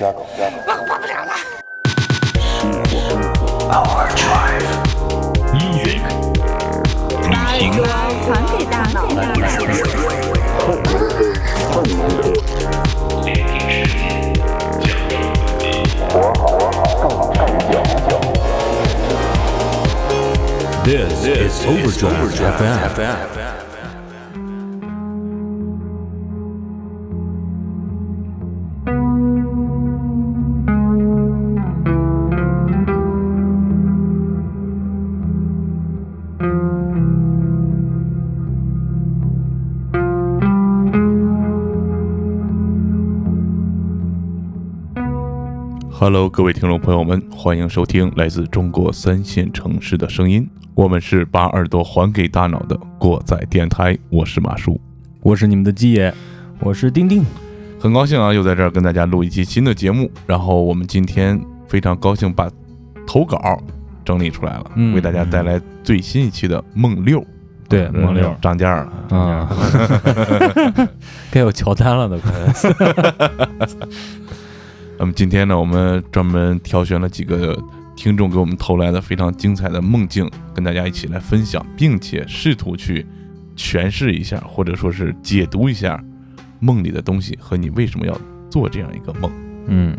[0.00, 1.32] 我活不了了。
[5.52, 6.00] Music，
[7.28, 7.62] 旅行，
[8.26, 8.96] 还给大脑。
[20.84, 22.32] This is Overdrive
[22.96, 23.51] FM。
[46.02, 50.44] Hello，各位听众朋友们，欢迎收听来自中国三线城市的声音。
[50.74, 54.80] 我们是把耳朵还给大脑的过载电台，我是马叔，
[55.20, 56.12] 我是你们的鸡爷，
[56.58, 57.24] 我是丁丁。
[57.78, 60.10] 很高兴啊，又在这儿跟大家录一期新的节目。
[60.26, 62.50] 然后我们今天非常高兴把
[63.06, 63.62] 投稿
[64.04, 67.24] 整理出来了，嗯为大家带来最新一期的梦六。
[67.68, 69.16] 对嗯梦六涨价了。
[69.16, 69.48] 啊，
[71.30, 72.32] 该有乔丹了都快。
[75.02, 77.60] 那么今天呢，我们专门挑选了几个
[77.96, 83.04] 听众给我们投来的非常精彩的梦境，跟大家一起来分享，并且试图去
[83.56, 86.00] 诠释一下，或者说是解读一下
[86.60, 88.16] 梦里的东西和你为什么要
[88.48, 89.28] 做这样一个梦。
[89.66, 89.98] 嗯，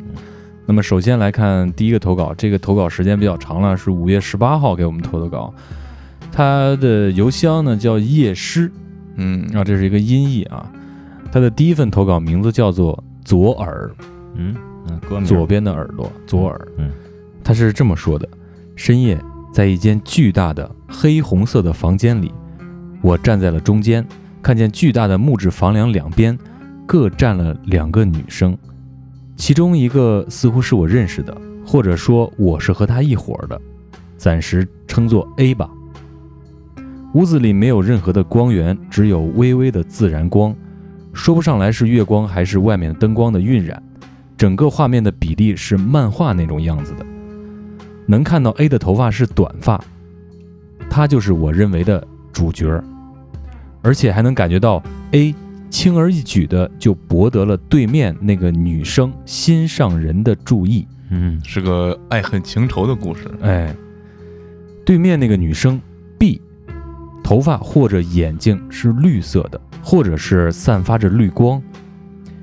[0.65, 5.53] 那么首先来看第一个投稿，这个投稿时间比较长了，是五月十八号给我们投的稿。
[6.31, 8.71] 他的邮箱呢叫夜诗
[9.17, 10.65] 嗯啊，这是一个音译啊。
[11.29, 13.91] 他的第一份投稿名字叫做左耳，
[14.35, 14.55] 嗯
[14.87, 16.67] 嗯，左边的耳朵，左耳。
[16.77, 16.91] 嗯，
[17.43, 18.27] 他是这么说的：
[18.75, 19.19] 深夜，
[19.53, 22.31] 在一间巨大的黑红色的房间里，
[23.01, 24.05] 我站在了中间，
[24.41, 26.37] 看见巨大的木质房梁两边
[26.85, 28.57] 各站了两个女生，
[29.35, 33.61] 其中一个似乎是我认识的，或者说我是和她一伙儿的，
[34.17, 35.69] 暂时称作 A 吧。
[37.13, 40.53] 屋子里没有任何的光源，只有微微的自然光，
[41.13, 43.81] 说不上来是月光还是外面灯光的晕染。
[44.43, 47.05] 整个画面的比例是漫画那种样子的。
[48.05, 49.81] 能看到 A 的头发是短发，
[50.89, 52.83] 他就是我认为的主角儿，
[53.81, 54.83] 而且还能感觉到
[55.13, 55.33] A
[55.69, 60.85] 轻而易举的就博得了对面那个女生心上人的注意。
[61.09, 63.31] 嗯是个爱恨情仇的故事。
[63.43, 63.73] 哎，
[64.85, 65.79] 对面那个女生
[66.19, 66.41] B，
[67.23, 71.63] 头发或者眼睛是绿色的，或者是散发着绿光，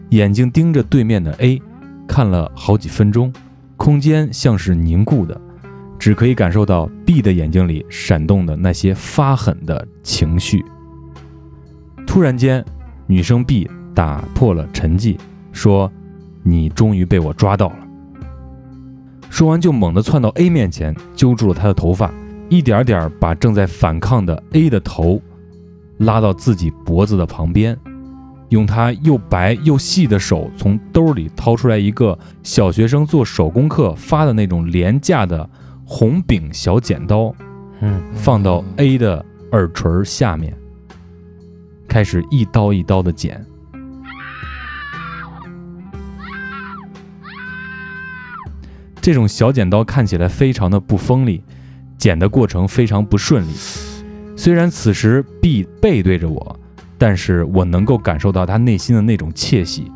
[0.08, 1.60] 眼睛盯着对面的 A，
[2.10, 3.32] 看了好几分钟，
[3.76, 5.40] 空间像是凝固的，
[5.96, 10.64] 只可以感受到 B 的眼睛里闪动的那些发狠的情绪。
[12.08, 12.64] 突然间，
[13.06, 15.16] 女生 B 打破了沉寂，
[15.52, 15.88] 说
[16.42, 17.76] ：“你终于被我抓到了。”
[19.30, 22.12] 说完就猛地窜到 A 面前，揪住了他的头发，
[22.48, 25.22] 一点点把正在反抗的 A 的头
[25.98, 27.78] 拉到自己脖子的旁边，
[28.50, 35.48] 用他又白又细的手从兜里掏出来一个小学生做手工课发的那种廉价的
[35.84, 37.34] 红柄小剪刀，
[37.80, 40.54] 嗯放到 A 的耳垂下面，
[41.88, 43.44] 开始一刀一刀的剪。
[49.00, 51.42] 这种小剪刀看起来非常的不锋利，
[51.96, 53.52] 剪的过程非常不顺利。
[54.36, 56.59] 虽然此时 B 背对着我，
[57.00, 59.90] 但是我能够感受到他内心的那种窃喜。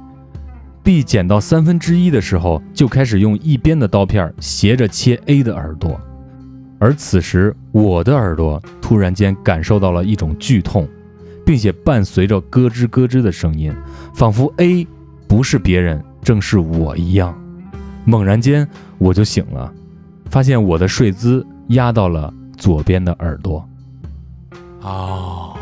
[0.83, 6.01] B 剪到三分之一的时候，就开始用一边的刀片斜着切 A 的耳朵，
[6.79, 10.89] 而此时我的耳朵突然间感受到了一种剧痛，
[11.45, 13.71] 并且伴随着咯吱咯吱的声音，
[14.15, 14.87] 仿佛 A
[15.29, 17.39] 不是别人，正是我一样。
[18.07, 18.67] 猛然间，
[18.97, 19.71] 我就醒了，
[20.31, 23.67] 发现我的睡姿压到了左边的耳朵。
[24.83, 25.57] 哦，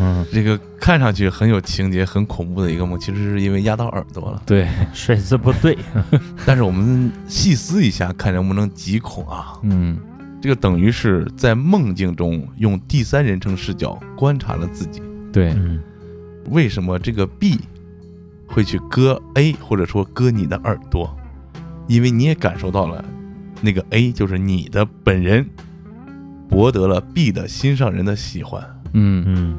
[0.00, 4.42] 嗯，这个看上去很有情节、很恐怖的一个梦，其实是因为压到耳朵了。
[4.46, 5.76] 对，睡姿不对，
[6.46, 9.52] 但是我们细思一下，看能不能极恐啊？
[9.62, 9.98] 嗯，
[10.40, 15.02] 这个等于是在梦境中用第三人称视角观察了自己。
[15.32, 15.80] 对，嗯
[16.50, 17.60] 为什么这个 B
[18.46, 21.14] 会去割 A，或者说割你的耳朵？
[21.86, 23.04] 因为你也感受到了，
[23.60, 25.46] 那个 A 就是你的本人，
[26.48, 28.64] 博得了 B 的心上人的喜欢。
[28.92, 29.58] 嗯，嗯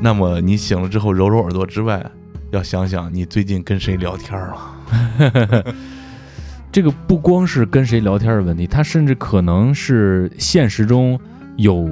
[0.00, 2.04] 那么你醒了之后揉揉耳朵之外，
[2.50, 5.64] 要想想你最近跟谁聊天了。
[6.70, 11.18] 这个不光是跟谁聊天的问题，它甚至可能是现实中
[11.56, 11.88] 有，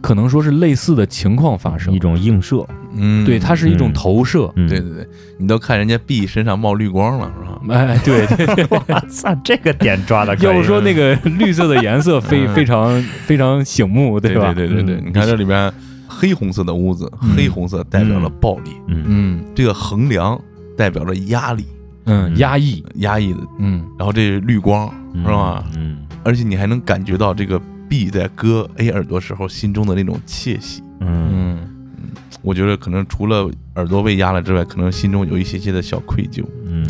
[0.00, 1.98] 可能说是类似的情况发生一。
[1.98, 4.52] 种映射，嗯对，它是一种嗯投射。
[4.54, 5.08] 嗯对对对，
[5.38, 7.74] 你都看人家 B 身上冒绿光了，是吧？
[7.74, 8.78] 哎，对对对，我
[9.08, 14.54] 操， 这个点抓的，要不说那个绿色的颜色非嗯非常非常醒目，对吧？
[14.54, 15.72] 对对对你看这里边
[16.12, 17.34] 黑红色的屋子，嗯。
[17.36, 19.04] 黑红色代表了暴力，嗯。
[19.06, 19.44] 嗯。
[19.54, 20.38] 这个横梁
[20.76, 21.64] 代表着压力，
[22.04, 23.84] 嗯，压抑，压抑的，嗯。
[23.98, 25.64] 然后这绿光嗯是吧？
[25.76, 25.98] 嗯。
[26.24, 30.82] 而且你还能感觉到这个 B 在割 A 耳朵时候心中的那种窃喜。
[31.00, 31.30] 嗯。
[31.32, 32.10] 嗯。
[32.42, 36.86] 我觉得可能除了耳朵被压了之外，可能心中有一些些的小愧疚，嗯。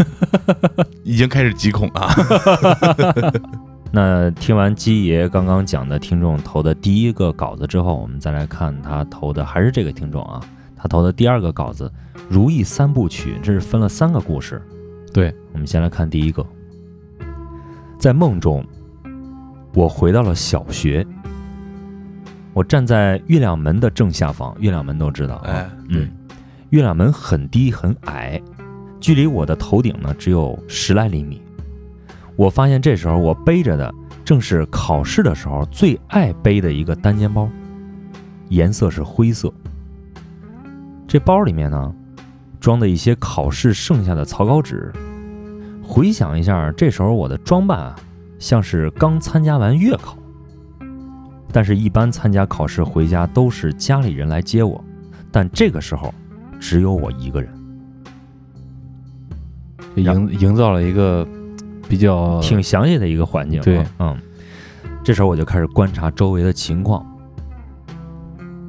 [1.04, 2.08] 已经开始极恐了。
[3.92, 10.40] 那听完鸡爷刚刚讲的听众投的第一个稿子之后，我们再来看他投的还是这个听众啊，
[10.76, 11.92] 他投的第二个稿子
[12.28, 14.62] 《如意三部曲》，这是分了三个故事。
[15.12, 16.46] 对，我们先来看第一个，
[17.98, 18.64] 在梦中，
[19.74, 21.04] 我回到了小学，
[22.52, 26.08] 我站在月亮门的正下方，月亮门都知道啊，哎，嗯，
[26.68, 28.40] 月亮门很低很矮，
[29.00, 31.42] 距离我的头顶呢只有十来厘米。
[32.40, 33.94] 我发现这时候我背着的
[34.24, 37.46] 正是考试的时候最爱背的一个单肩包，
[38.48, 39.52] 颜色是灰色。
[41.06, 41.94] 这包里面呢，
[42.58, 44.90] 装的一些考试剩下的草稿纸。
[45.82, 47.94] 回想一下，这时候我的装扮啊，
[48.38, 50.16] 像是刚参加完月考。
[51.52, 54.82] 但是，一般参加考试回家都是家里人来接我，
[55.30, 56.14] 但这个时候
[56.58, 57.52] 只有我一个人，
[59.96, 61.28] 营营造了一个
[61.90, 63.64] 比较挺详细的一个环境啊。
[63.64, 64.16] 对嗯，
[65.02, 67.04] 这时候我就开始观察周围的情况。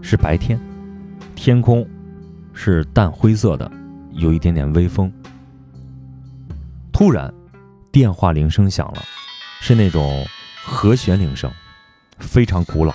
[0.01, 0.59] 是白天，
[1.35, 1.88] 天空
[2.51, 3.71] 是淡灰色的，
[4.13, 5.13] 有一点点微风。
[6.91, 7.31] 突然，
[7.91, 9.03] 电话铃声响了，
[9.62, 10.25] 是那种
[10.65, 11.50] 和弦铃声，
[12.17, 12.91] 非常古老。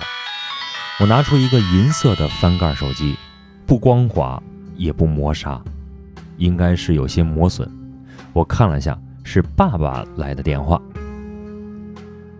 [0.99, 3.15] 我拿出一个银色的翻盖手机，
[3.65, 4.41] 不光滑
[4.75, 5.59] 也不磨砂，
[6.37, 7.71] 应该是有些磨损。
[8.33, 10.81] 我看了下，是爸爸来的电话。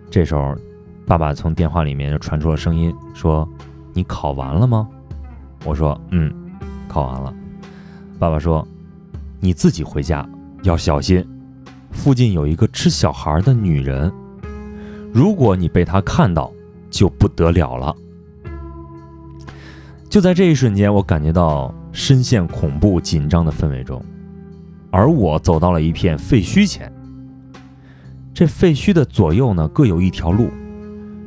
[0.10, 0.56] 这时候，
[1.06, 3.48] 爸爸从电话里面就传出了声音，说
[3.94, 4.88] ：“你考完了吗？”
[5.66, 6.34] 我说：“嗯，
[6.88, 7.34] 考完了。”
[8.18, 8.66] 爸爸说
[9.42, 10.26] ：“你自己回家
[10.64, 11.28] 要小心，
[11.92, 14.10] 附近有一个吃小孩的女人，
[15.14, 16.50] 如果你被她看到，
[16.90, 17.94] 就不得了了。”
[20.10, 24.02] 就在这一瞬间，我感觉到深陷恐怖紧张的氛围中，
[24.92, 26.92] 而我走到了一片废墟前。
[28.34, 30.50] 这废墟的左右呢，各有一条路，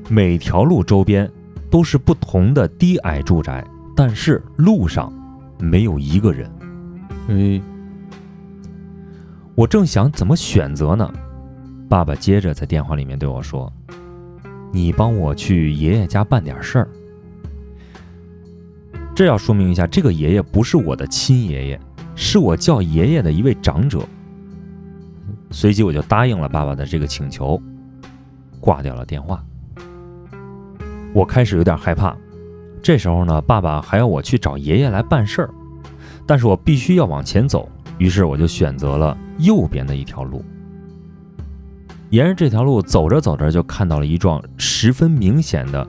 [0.09, 1.31] 每条路周边
[1.71, 3.65] 都是不同的低矮住宅，
[3.97, 5.13] 但是路上
[5.59, 6.51] 没有一个人。
[7.29, 7.61] 哎，
[9.55, 11.13] 我正想怎么选择呢，
[11.89, 13.73] 爸爸接着在电话里面对我说
[14.73, 16.89] ：“你帮我去爷爷家办点事儿。”
[19.15, 21.81] 这要说明一下，这个爷爷不是我的亲爷爷，
[22.23, 24.07] 是我叫爷爷的一位长者。
[25.51, 27.61] 随即我就答应了爸爸的这个请求，
[28.61, 29.43] 挂掉了电话。
[31.15, 32.15] 我开始有点害怕，
[32.83, 35.51] 这时候呢，爸爸还要我去找爷爷来办事儿，
[36.27, 40.45] 但是我必须要往前走，于是我就选择了右边的一条路。
[42.11, 45.89] 沿着这条路走着走着，就看到了一幢十分明显的、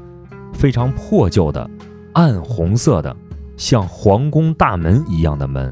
[0.53, 1.69] 非常破旧的、
[2.13, 3.13] 暗红色的，
[3.57, 5.71] 像皇宫大门一样的门。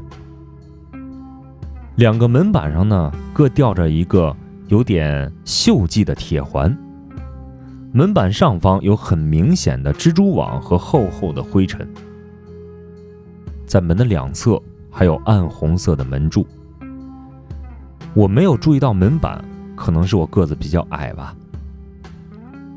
[2.00, 4.34] 两个门板上呢，各吊着一个
[4.70, 6.74] 有点锈迹的铁环。
[7.92, 11.86] 门板上方有很明显的蜘蛛网和厚厚的灰尘。
[13.66, 14.58] 在门的两侧
[14.90, 16.48] 还有暗红色的门柱。
[18.14, 19.44] 我没有注意到门板，
[19.76, 21.36] 可能是我个子比较矮吧。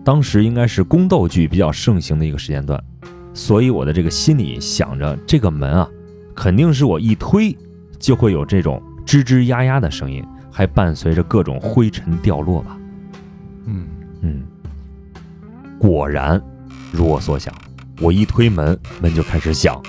[0.02, 2.82] 当时应该是宫斗剧比较盛行的一个时间段，
[3.32, 5.88] 所以我的这个心里想着，这个门啊，
[6.34, 7.56] 肯定是我一推
[8.00, 12.78] 就会有这种吱吱呀呀的声音，还伴随着各种灰尘掉落吧。
[13.66, 13.86] 嗯，
[14.22, 14.42] 嗯，
[15.78, 16.40] 果然
[16.90, 17.54] 如我所想，
[18.00, 19.80] 我一推门，门就开始响，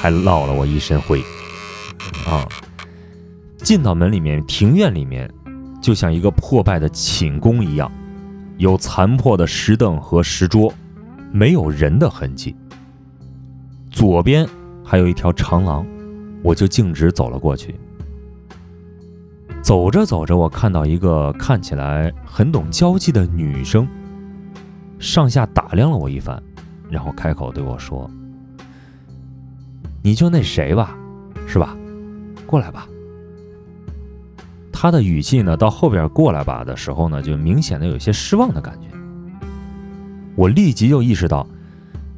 [0.00, 1.20] 还落了我一身灰。
[2.26, 2.46] 啊，
[3.58, 5.30] 进到门里面，庭院里面
[5.80, 7.90] 就像一个破败的寝宫一样，
[8.56, 10.72] 有残破的石凳和石桌，
[11.32, 12.54] 没有人的痕迹。
[13.90, 14.46] 左边
[14.84, 15.86] 还有一条长廊，
[16.42, 17.74] 我就径直走了过去。
[19.62, 23.86] 走着走着，我看到一个看起来很懂交际的女生，
[24.98, 26.42] 上下打量了我一番，
[26.88, 28.10] 然后开口对我说
[30.02, 30.96] ：“你就那谁吧，
[31.46, 31.76] 是吧？
[32.46, 32.86] 过来吧。”
[34.72, 38.86] 她的语气呢，到后边“过来吧”的时候呢，就明显的有些失望的感觉。
[40.34, 41.46] 我立即就意识到，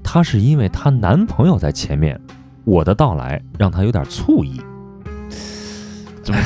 [0.05, 2.21] 她是因为她男朋友在前面，
[2.65, 4.61] 我的到来让她有点醋意。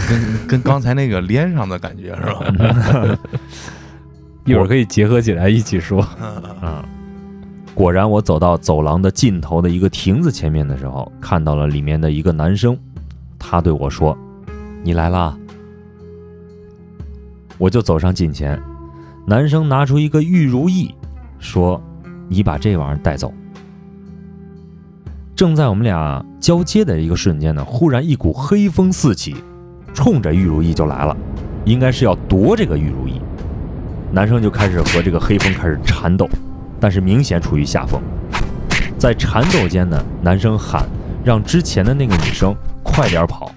[0.08, 3.18] 跟跟刚才那个连上的感觉是吧？
[4.44, 6.06] 一会儿可以结合起来一起说。
[6.62, 6.82] 嗯，
[7.74, 12.78] 果然，我走到走廊的尽头的一个亭子前面的时候，看到了里面的一个男生，
[13.38, 14.16] 他对我说
[14.84, 15.36] ：“你来啦。”
[17.56, 18.60] 我就走上近前，
[19.26, 20.94] 男生拿出一个玉如意，
[21.38, 21.80] 说
[22.28, 23.32] ：“你把这玩意儿带走。”
[25.34, 29.34] 正在我们俩交接的一个瞬间呢，忽然一股黑风四起，
[29.94, 31.16] 冲着玉如意就来了，
[31.64, 33.20] 应该是要夺这个玉如意。
[34.12, 36.28] 男生就开始和这个黑风开始缠斗，
[36.78, 38.00] 但是明显处于下风。
[38.98, 40.86] 在缠斗间呢，男生喊
[41.24, 43.50] 让之前的那个女生快点跑。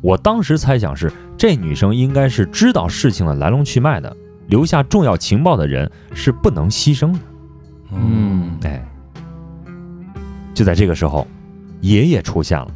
[0.00, 7.18] 我当时猜想是这女生应该是知道事情的来龙去脉的，留下重要情报的人是不能牺牲的。
[7.92, 8.82] 嗯，哎，
[10.54, 11.26] 就在这个时候，
[11.82, 12.68] 爷爷出现了，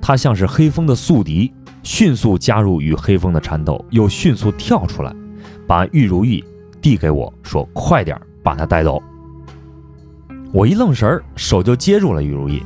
[0.00, 1.52] 他像是黑风的宿敌，
[1.86, 5.14] 迅速加入与黑风的缠斗，又迅速跳出来，
[5.68, 6.44] 把玉如意
[6.82, 9.00] 递给我说：“快点把他带走。”
[10.52, 12.60] 我一愣神儿，手就接住了玉如意。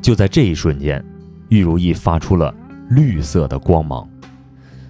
[0.00, 1.04] 就在这一瞬间，
[1.48, 2.54] 玉如意发出了
[2.90, 4.08] 绿色的光芒，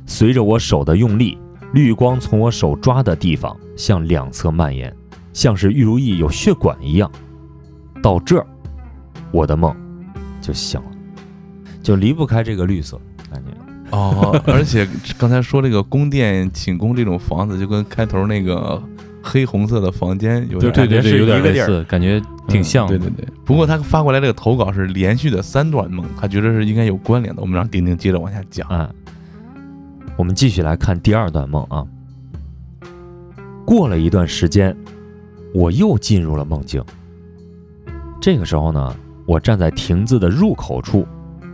[0.05, 1.39] 随着我手的用力，
[1.73, 4.95] 绿光从我手抓的地方向两侧蔓延。
[5.33, 7.11] 像是玉如意有血管一样，
[8.03, 8.47] 到这儿，
[9.33, 9.75] 我的梦
[10.43, 10.87] 就醒了，
[11.83, 13.01] 就离不开这个绿色
[13.35, 13.51] 感觉。
[13.91, 14.89] 哦，而且
[15.19, 18.83] 刚才说这个宫殿寝宫这种房子，就跟开头那个
[19.23, 22.87] 黑红色的房间有点对对对，是有点类似，感觉挺像。
[22.89, 27.43] 对对对，不过他发过来这个投稿是连续的三段梦，他觉得是应该有关联的。
[27.43, 28.67] 我们让丁丁接着往下讲。
[28.69, 28.91] 啊，
[30.17, 31.85] 我们继续来看第二段梦啊。
[33.67, 34.77] 过了一段时间，
[35.55, 36.83] 我又进入了梦境。
[38.21, 41.07] 这个时候呢，我站在亭子的入口处，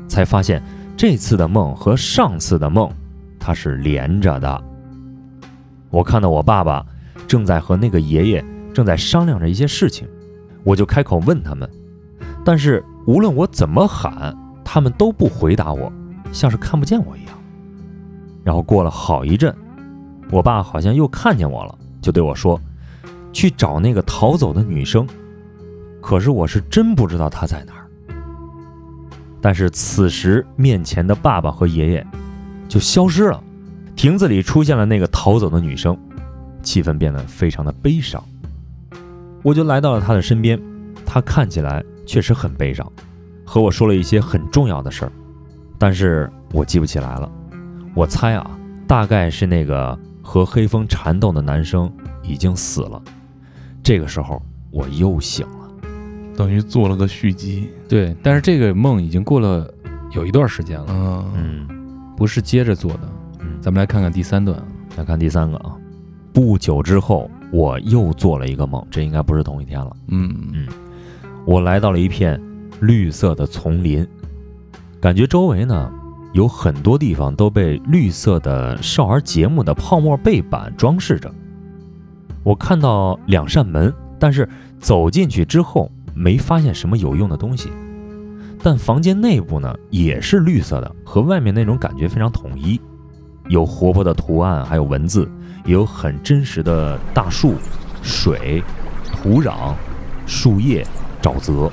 [0.09, 0.63] 才发现
[1.01, 2.93] 这次的梦和上次的梦
[3.39, 4.63] 它是连着的。
[5.89, 6.85] 我看到我爸爸
[7.27, 10.07] 正在和那个爷爷正在商量着一些事情，
[10.63, 11.67] 我就开口问他们，
[12.45, 15.91] 但是无论我怎么喊，他们都不回答我，
[16.33, 17.33] 像是看不见我一样。
[18.45, 19.57] 然后过了好一阵，
[20.31, 22.61] 我爸好像又看见我了，就对我说
[23.33, 25.09] ：“去找那个逃走的女生。”
[26.03, 27.80] 可是我是真不知道她在哪儿。
[29.43, 32.07] 但是此时面前的爸爸和爷爷
[32.69, 33.43] 就消失了，
[33.97, 35.97] 亭子里出现了那个逃走的女生，
[36.63, 38.23] 气氛变得非常的悲伤。
[39.43, 40.61] 我就来到了她的身边，
[41.07, 42.87] 她看起来确实很悲伤，
[43.45, 45.13] 和我说了一些很重要的事儿，
[45.79, 47.31] 但是我记不起来了。
[47.95, 48.51] 我猜啊，
[48.87, 51.91] 大概是那个和黑风缠斗的男生
[52.23, 53.03] 已经死了。
[53.83, 55.60] 这个时候我又醒了。
[56.37, 57.69] 等于做了个续集。
[57.89, 59.73] 对，但是这个梦已经过了
[60.13, 61.69] 有一段时间了，嗯嗯
[62.17, 63.01] 不是接着做的。
[63.41, 64.61] 嗯，咱们来看看第三段。
[64.97, 65.77] 来看第三个啊。
[66.33, 69.97] 不久之后，我又做了一个梦，这应该不是同一天了。
[70.09, 70.67] 嗯嗯
[71.47, 72.41] 我来到了一片
[72.81, 74.07] 绿色的丛林，
[75.01, 75.91] 感觉周围呢
[76.33, 81.33] 有很多地方都被绿色的少儿节目的泡沫背板装饰着。
[82.43, 87.71] 我看到两扇门，但是走进去之后没发现什么有用的东西。
[88.63, 92.79] 但房间内部呢也是绿色的，和外面那种感觉非常统一，
[93.49, 95.27] 有活泼的图案，还有文字，
[95.65, 97.55] 也有很真实的大树、
[98.03, 98.63] 水、
[99.11, 99.75] 土壤、
[100.27, 100.87] 树叶、
[101.23, 101.73] 沼泽。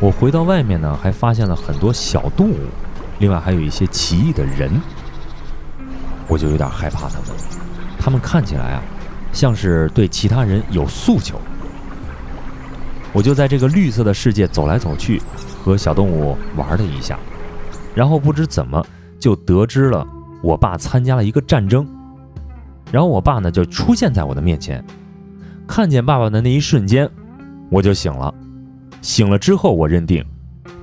[0.00, 2.56] 我回到外面呢，还发现了很多小动物，
[3.20, 4.70] 另外还有一些奇异的人，
[6.26, 7.28] 我就有点害怕他们。
[7.98, 8.82] 他们看起来啊，
[9.32, 11.40] 像是对其他人有诉求。
[13.16, 15.22] 我就在这个绿色的世界走来走去，
[15.64, 17.18] 和小动物玩了一下，
[17.94, 18.86] 然后不知怎么
[19.18, 20.06] 就得知了
[20.42, 21.88] 我爸参加了一个战争，
[22.92, 24.84] 然后我爸呢就出现在我的面前，
[25.66, 27.08] 看见爸爸的那一瞬间，
[27.70, 28.34] 我就醒了。
[29.00, 30.22] 醒了之后，我认定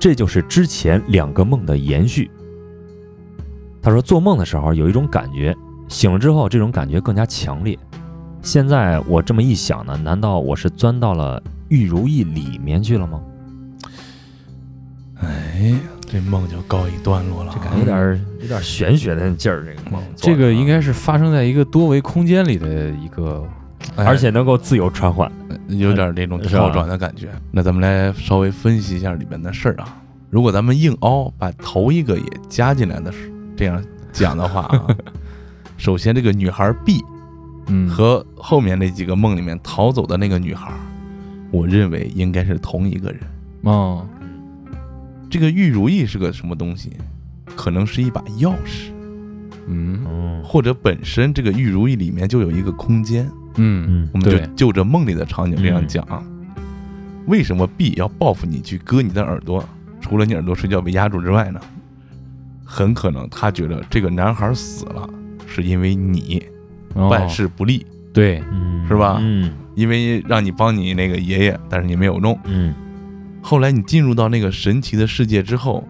[0.00, 2.28] 这就是之前两个梦的延续。
[3.80, 7.78] 他说，做梦的时候有一种感觉，醒了之后这种感觉更加强烈。
[8.44, 13.20] 现在我这么一想呢，难道我是钻到了玉如意里面去了吗？
[15.20, 15.74] 哎，
[16.06, 17.58] 这梦就告一段落了啊。
[17.58, 20.02] 这感觉有点儿有点玄学的劲儿，这个梦。
[20.14, 23.42] 这个应该是发生在一个多维空间里的一个，
[23.96, 25.30] 哎而且能够自由穿换。
[25.68, 27.30] 有点这种跳转的感觉。
[27.50, 29.96] 那咱们来稍微分析一下里面的事儿啊。
[30.28, 33.82] 如果咱们硬凹把头一个也加进来的是这样
[34.12, 34.86] 讲的话啊，
[35.78, 37.02] 首先这个女孩 B
[37.66, 40.72] 嗯，和后面那几个梦里面逃走的那个女孩，
[41.50, 43.20] 我认为应该是同一个人。
[43.62, 44.06] 哦，
[45.30, 46.92] 这个玉如意是个什么东西？
[47.56, 48.90] 可能是一把钥匙，
[49.66, 53.24] 嗯嗯或者本身这个玉如意里面就有一个空间。
[53.56, 56.22] 嗯嗯我们就就着梦里的场景这样讲啊。
[57.26, 59.64] 为什么 B 要报复你去割你的耳朵？
[60.00, 61.60] 除了你耳朵睡觉被压住之外呢？
[62.64, 65.08] 很可能他觉得这个男孩死了，
[65.46, 66.53] 是因为你哦
[66.94, 68.86] 办事不力，对，嗯。
[68.88, 69.18] 是吧？
[69.20, 69.52] 嗯。
[69.74, 72.38] 因为让你帮你那个爷爷，但是你没有弄。
[72.44, 72.74] 嗯。
[73.42, 75.86] 后来你进入到那个神奇的世界之后，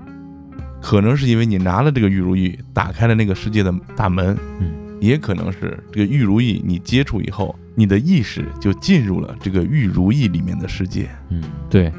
[0.80, 11.08] 可能是因为你拿了这个玉如意，打开了那个世界的大门，嗯，也可能是这个玉如意你接触以后，你的意识就进入了这个玉如意里面的世界。
[11.28, 11.42] 嗯。
[11.68, 11.92] 对，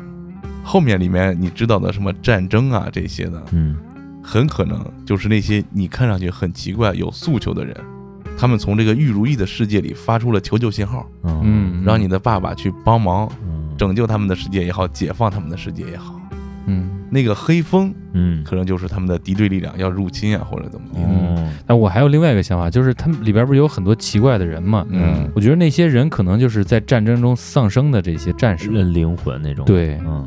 [0.63, 3.77] 后面里面你知道的什么战争啊这些的，嗯。
[4.27, 7.77] 很可能就是那些你看上去很奇怪、有诉求的人，
[8.37, 13.55] 他们从这个玉如意的世界里发出了求救信号，嗯，让你的爸爸去帮忙嗯。
[13.77, 16.19] 拯救他们的世界也好，解放他们的世界也好。
[16.67, 18.43] 嗯，那个黑风嗯。
[18.43, 20.99] 可能就是他们的敌对力量要入侵啊，或者怎么地。
[21.01, 24.85] 嗯但我还有另外一个想法，就是他们里边不是有很多奇怪的人嘛？
[24.89, 25.29] 嗯。
[25.35, 28.69] 我觉得那些人可能就是在战争中丧生的这些战士。
[28.69, 29.65] 人灵魂那种。
[29.65, 30.25] 对，嗯。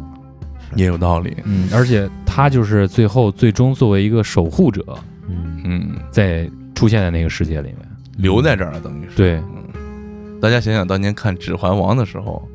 [0.74, 1.34] 也有道理。
[1.44, 4.84] 嗯，而且他就是最后最终作为一个守护者，
[5.26, 5.60] 嗯。
[5.64, 7.87] 嗯，在出现在那个世界里面。
[8.18, 9.16] 留在这儿了等于是。
[9.16, 12.46] 对，嗯，大家想想当年看《指环王》的时候，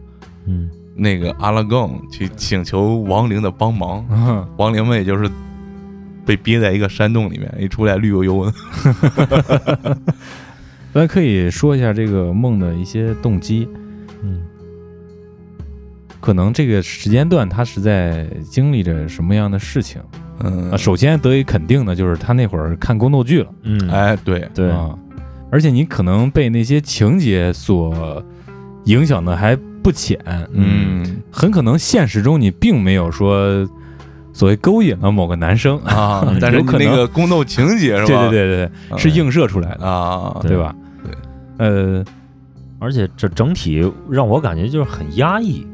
[0.46, 0.70] 嗯。
[0.96, 5.28] 那个阿拉贡去请求亡灵的帮忙，嗯 亡灵们也就是
[6.24, 9.98] 被憋在一个山洞里面，一出来绿油油的。
[10.94, 13.68] 咱可以说一下这个梦的一些动机。
[14.22, 14.44] 嗯。
[16.22, 20.00] 可能这个时间段他是在经历着什么样的事情
[20.42, 20.70] 嗯。
[20.70, 23.90] 啊？，首先得以肯定的就是他那会儿看宫斗剧了，嗯。
[23.90, 24.70] 哎，对，对。
[24.70, 24.96] 啊，
[25.54, 28.24] 而且你可能被那些情节所
[28.86, 30.20] 影响的还不浅，
[30.52, 33.64] 嗯很可能现实中你并没有说
[34.34, 38.30] 所谓勾引了某个男生，啊， 但是有可能那个宫斗情节是吧？
[38.30, 40.74] 对对对对，嗯是映射出来的，啊，对吧？
[41.04, 41.14] 对，
[41.68, 42.04] 呃，
[42.80, 45.68] 而且这整体让我感觉就是很压抑，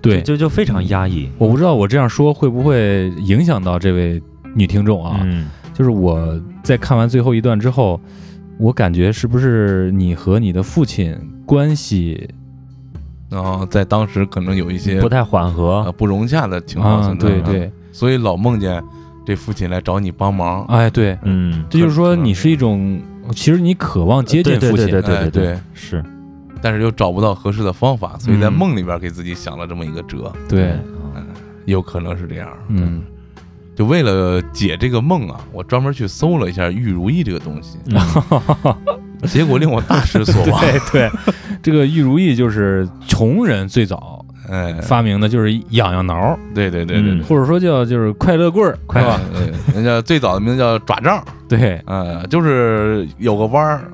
[0.00, 4.22] 对，就就非常压抑我不知道我这样说会不会影响到这位
[4.54, 5.20] 女听众啊？
[5.22, 8.00] 嗯就是我在看完最后一段之后，
[8.58, 11.16] 我感觉是不是你和你的父亲
[11.46, 12.28] 关系
[13.30, 15.82] 然后在当时可能有一些不太缓和？
[15.84, 17.06] 呃不融洽的情况啊？
[17.06, 18.82] 存在，对对，所以老梦见
[19.24, 23.00] 这父亲来找你帮忙，哎对，嗯这就是说你是一种，
[23.32, 26.04] 其实你渴望接近父亲，对对对哎对，是。
[26.60, 28.52] 但是又找不到合适的方法，所以在嗯。
[28.52, 30.72] 梦里边给自己想了这么一个辙，对，
[31.14, 31.24] 嗯
[31.66, 32.48] 有可能是这样。
[32.68, 33.02] 嗯，
[33.78, 37.78] 就为了解这个梦啊，我专门去搜了一下玉如意这个东西，
[39.28, 40.60] 结果令我大失所望。
[40.60, 41.10] 对对，
[41.62, 49.20] 这个玉如意就是穷人最早哎，发明的，就是痒痒挠，对对对对对，或者说叫就是快乐棍儿，快是吧？
[49.32, 51.80] 对，人家最早的名字叫爪杖，对。
[51.86, 53.84] 呃，就是有个弯儿，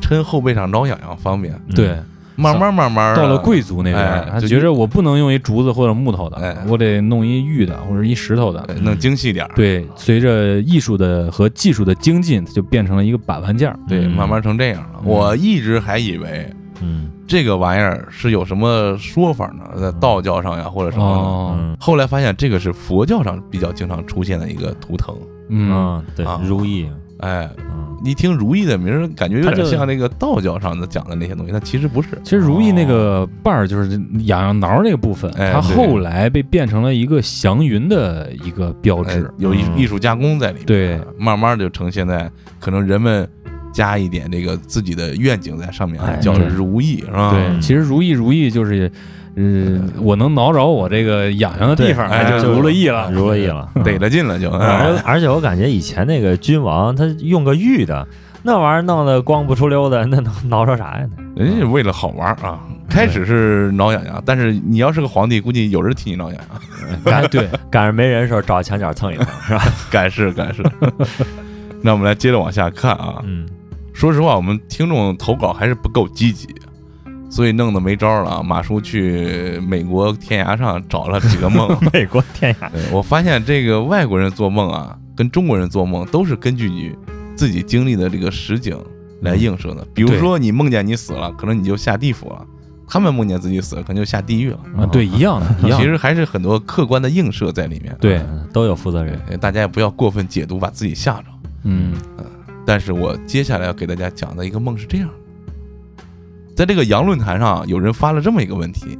[0.00, 1.54] 抻后背上挠痒痒方便。
[1.74, 1.94] 对，
[2.36, 8.60] 慢慢慢慢到了贵族那边哎，他就觉着我不能用一竹子或者木头的哎，我得弄一玉的或者一石头的。
[8.68, 9.50] 哎能精细点儿。
[9.56, 13.78] 对，随着艺术的和技术的精进，它就变成了一个把玩件儿。
[13.88, 15.00] 对，嗯慢慢成这样了。
[15.02, 16.48] 嗯我一直还以为
[16.82, 21.18] 嗯这个玩意儿是有什么说法呢，在道教上呀或者什么的。
[21.18, 25.16] 哦，嗯后来发现这个是佛教上比较经常出现的一个图腾。
[25.48, 26.86] 嗯，嗯对啊如意
[27.20, 32.08] 哎，嗯一听如意的名儿，感觉有点像那个道教上的讲的那些东西，但其实不是。
[32.22, 33.90] 其实如意那个瓣儿就是
[34.24, 39.30] 痒痒挠那个部分，它后来被变成了一个祥云的一个标哎志。
[39.38, 40.66] 有艺嗯艺术加工在里面。
[40.66, 43.26] 对，慢慢就成现在可能人们
[43.72, 47.30] 加一点这个自己的愿景在上面，哎叫对如意，是吧？
[47.30, 48.90] 对，嗯其实如意如意就是，
[49.36, 53.10] 嗯，我能挠着我这个痒痒的地方，对哎那就如了意了。
[53.12, 54.50] 如意了， 得了劲了就。
[54.50, 58.06] 而哎而且我感觉以前那个君王他用个玉的，
[58.42, 61.06] 那玩意儿弄得光不出溜的，那能挠着啥呀？
[61.36, 66.40] 人家是为了好玩啊，开始是挠痒痒，但是你要是个皇帝，估计有人替你挠痒
[67.04, 69.62] 痒， 哎，对，赶上没人的时候找墙角蹭一蹭，是吧？
[69.90, 70.62] 赶是赶是。
[71.82, 73.16] 那我们来接着往下看啊。
[73.24, 73.46] 嗯
[73.92, 76.46] 说实话，我们听众投稿还是不够积极，
[77.30, 78.42] 所以弄得没招了啊。
[78.42, 86.94] 马叔去美国天涯上找了几个梦， 美国天涯，对我发现这个外国人做梦啊，跟中国人做梦都是根据你
[87.34, 88.78] 自己经历的这个实景
[89.22, 89.86] 来映射的。
[89.94, 92.44] 比如说你梦见你死了，可能你就下地府了；
[92.88, 94.58] 他们梦见自己死了，可能就下地狱了。
[94.78, 95.78] 啊，对，一样的， 一样。
[95.80, 97.96] 其实还是很多客观的映射在里面。
[98.00, 99.18] 对，嗯都有负责人。
[99.40, 101.24] 大家也不要过分解读，把自己吓着。
[101.64, 101.94] 嗯
[102.64, 105.14] 但是我接下来要给大家讲的一个梦是这样的，
[106.56, 108.98] 在这个洋论坛上，有人发了这么一个问题，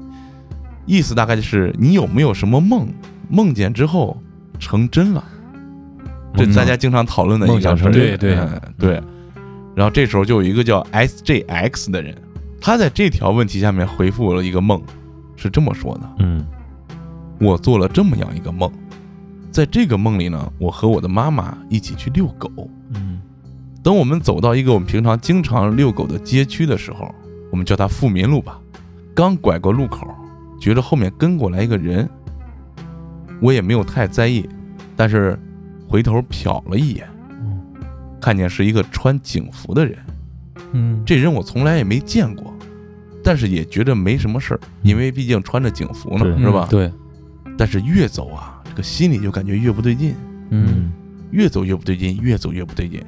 [0.84, 2.86] 意思大概就是你有没有什么梦，
[3.30, 4.20] 梦见之后
[4.58, 5.24] 成真了？
[6.34, 7.90] 这大家经常讨论的一个事儿。
[7.90, 9.02] 对对嗯对。
[9.74, 12.14] 然后这时候就有一个叫 SJX 的人，
[12.60, 14.82] 他在这条问题下面回复了一个梦，
[15.34, 16.46] 是这么说的：嗯
[17.38, 18.70] 我做了这么样一个梦，
[19.50, 22.50] 在这个梦里呢，我和我的妈妈一起去遛狗。
[22.94, 23.20] 嗯
[23.82, 27.14] 等我们走到一个我们平常经常遛狗的街区的时候，
[27.50, 28.60] 我们叫它富民路吧。
[29.14, 30.06] 刚拐过路口，
[30.60, 32.08] 觉得后面跟过来一个人，
[33.40, 34.48] 我也没有太在意，
[34.94, 35.38] 但是
[35.88, 37.58] 回头瞟了一眼，嗯
[38.20, 39.96] 看见是一个穿警服的人。
[40.72, 42.52] 嗯，这人我从来也没见过，
[43.22, 46.68] 但是也觉得没什么事儿，因为毕竟穿着警服呢，是吧？
[46.68, 46.92] 嗯对，
[47.56, 50.14] 但是越走啊，这个心里就感觉越不对劲，
[50.50, 50.92] 嗯
[51.30, 53.02] 越走越不对劲，越走越不对劲。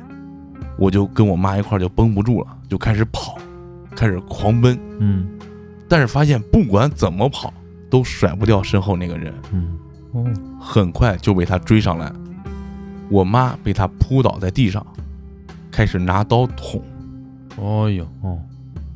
[0.79, 3.37] 我就跟我妈一块儿就绷不住了，就开始跑，
[3.99, 4.79] 开始狂奔。
[5.01, 5.27] 嗯
[5.89, 7.53] 但是发现不管怎么跑，
[7.91, 9.79] 都甩不掉身后那个人，嗯
[10.13, 10.25] 哦，
[10.61, 12.13] 很快就被他追上来。
[13.09, 14.87] 我妈被他扑倒在地上，
[15.71, 16.83] 开始拿刀捅。
[17.57, 18.39] 哦呦，哦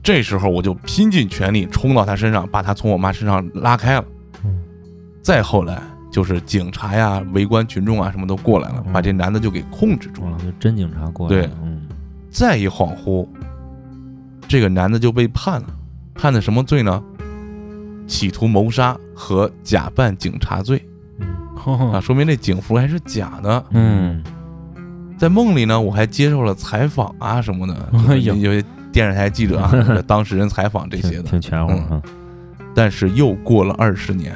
[0.02, 4.04] 这时候我就拼尽全力冲到他身上，把他从我妈身上拉开了。
[4.44, 4.62] 嗯
[5.22, 10.32] 再后来就是警察呀、围观群众啊，什么都过来了，嗯把这男的就给控制住了。
[10.32, 11.88] 哇，就真警察过来了，嗯
[12.30, 13.26] 再一恍惚，
[14.48, 15.66] 这个男的就被判了，
[16.14, 17.02] 判的什么罪呢？
[18.06, 20.84] 企图谋杀和假扮警察罪。
[21.20, 23.64] 嗯啊，说明这警服还是假的。
[23.70, 24.22] 嗯。
[25.16, 29.72] 在梦里呢，我还接受了采访啊什么的， 有些电视台记者啊、
[30.06, 31.22] 当事人采访这些的。
[31.22, 32.02] 挺挺全乎。
[32.74, 34.34] 但是又过了二十年，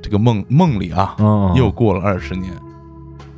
[0.00, 2.52] 这个梦梦里啊，嗯又过了二十年，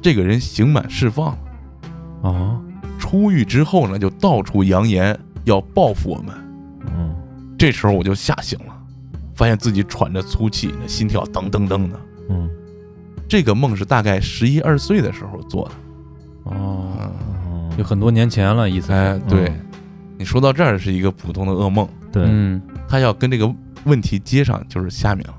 [0.03, 2.31] 这个人刑满释放了。
[2.31, 2.61] 啊，
[2.99, 6.35] 出狱之后呢，就到处扬言要报复我们。
[6.87, 7.15] 嗯。
[7.59, 8.75] 这时候我就吓醒了，
[9.35, 12.01] 发现自己喘着粗气，那心跳噔噔噔的。
[12.29, 12.51] 嗯。
[13.29, 15.75] 这个梦是大概十一二岁的时候做的。
[16.45, 16.93] 哦，
[17.79, 19.67] 有很多年前了，一猜，哎，对嗯，
[20.19, 22.61] 你说到这儿是一个普通的噩梦，对，嗯。
[22.89, 23.51] 他要跟这个
[23.85, 25.35] 问题接上，就是下面了。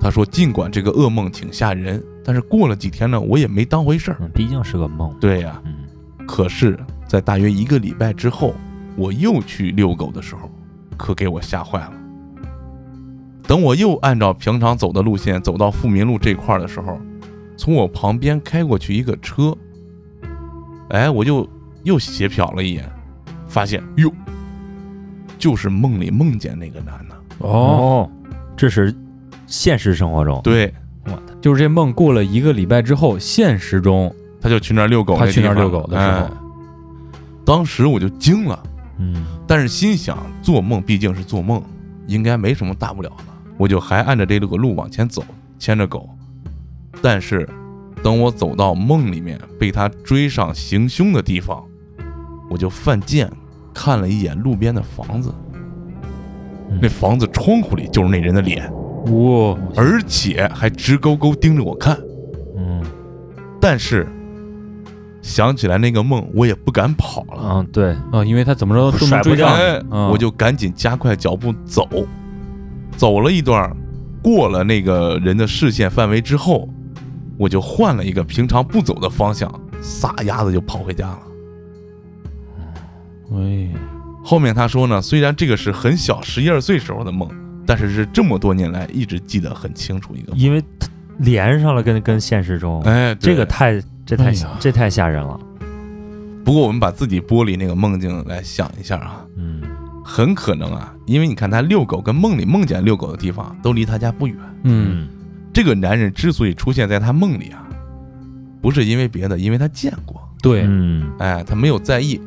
[0.00, 5.74] 他说，尽管这个噩梦挺吓人，但是过了几天呢，我也没当回事毕竟是个梦，对呀、嗯。
[6.26, 8.54] 可是，在大约一个礼拜之后，
[8.96, 10.50] 我又去遛狗的时候，
[10.96, 11.92] 可给我吓坏了。
[13.44, 16.98] 等我又按照平常走的路线走到富民路这块儿的时候，
[17.56, 19.56] 从我旁边开过去一个车，
[20.90, 21.48] 哎，我就
[21.82, 22.88] 又斜瞟了一眼，
[23.48, 24.10] 发现哟，
[25.38, 27.46] 就是梦里梦见那个男的。
[27.46, 28.08] 哦，，
[28.56, 28.94] 这是
[29.46, 30.72] 现实生活中，对，
[31.40, 36.30] 就是这梦过了一个礼拜之后，现实中他就去那儿遛狗，他去那儿遛狗的时候哎
[37.44, 38.62] 当时我就惊了。
[39.02, 39.24] 嗯。
[39.48, 41.60] 但是心想，做梦毕竟是做梦，
[42.06, 43.24] 应该没什么大不了的，
[43.58, 45.24] 我就还按着这个路往前走，
[45.58, 46.08] 牵着狗。
[47.02, 47.48] 但是，
[48.02, 51.62] 等我走到梦里面被他追上行凶的地方，
[52.48, 53.30] 我就犯贱，
[53.74, 55.34] 看了一眼路边的房子，
[56.70, 56.78] 嗯。
[56.80, 58.72] 那房子窗户里就是那人的脸，
[59.06, 61.98] 哇，而且还直勾勾盯着我看。
[62.56, 62.84] 嗯。
[63.60, 64.06] 但是，
[65.22, 67.40] 想起来那个梦，我也不敢跑了。
[67.40, 69.48] 嗯，对，啊，因为他怎么着都能追甩不掉。
[69.48, 71.88] 上，我就赶紧加快脚步走，
[72.96, 73.74] 走了一段，
[74.20, 76.68] 过了那个人的视线范围之后，
[77.38, 79.48] 我就换了一个平常不走的方向，
[79.80, 81.18] 撒丫子就跑回家了。
[83.34, 83.70] 哎，
[84.24, 87.30] 后面他说呢，虽然这个是很小十一二岁时候的梦，
[87.64, 90.40] 但是是这么多年来一直记得很清楚一个梦。
[90.40, 90.62] 因为
[91.18, 94.50] 连上了跟跟现实中，哎，这个太这太哎呀。
[94.60, 95.38] 这太吓人了，
[96.44, 99.62] 不过我们把自己剥离那个梦境来想一下啊，嗯。
[100.04, 104.36] 很可能啊，因为你看他遛狗跟梦里梦见遛狗的地方都离他家不远。
[104.64, 105.06] 嗯，
[105.52, 107.64] 这个男人之所以出现在他梦里啊，
[108.60, 111.08] 不是因为别的，因为他见过，对，嗯。
[111.20, 112.20] 哎，他没有在意，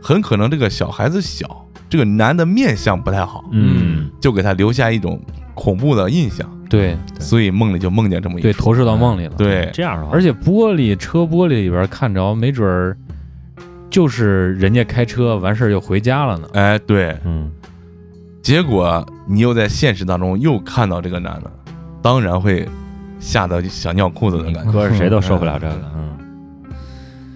[0.00, 4.08] 很可能这个小孩子小，这个男的面相不太好，嗯。
[4.20, 5.20] 就给他留下一种
[5.56, 9.68] 恐怖的印象，对所以梦里就梦见这么一出对投射到梦里了，对。
[9.72, 12.96] 这样的话，而且玻璃车玻璃里边看着，没准儿
[13.90, 16.48] 就是人家开车完事儿又回家了呢。
[16.52, 17.50] 哎对，嗯。
[18.42, 21.50] 结果你又在现实当中又看到这个男的，
[22.00, 22.68] 当然会
[23.18, 26.16] 吓得想尿裤子的感觉，搁着谁都受不了这个，嗯。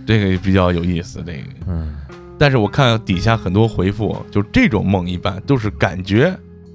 [0.07, 1.43] 这个比较有意思，这个。
[1.67, 1.97] 嗯。
[2.39, 6.33] 但是我看底下很多回复，就这种梦一般都是感觉，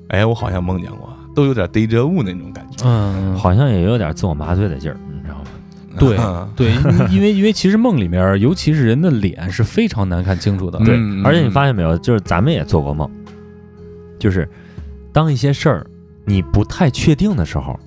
[0.10, 2.84] 哎，我好像梦见过，都有点逮着物那种感觉。
[2.88, 5.42] 嗯，好像也有点自我麻醉的劲儿，你知道吗？
[5.98, 6.72] 对嗯对，
[7.14, 10.80] 因为因为其实梦里面，尤其是人的脸是非常难看清楚的。
[10.80, 13.10] 对嗯，而且你发现没有，就是咱们也做过梦，
[14.20, 14.50] 就是
[15.14, 15.88] 当一些事儿
[16.26, 17.80] 你不太确定的时候，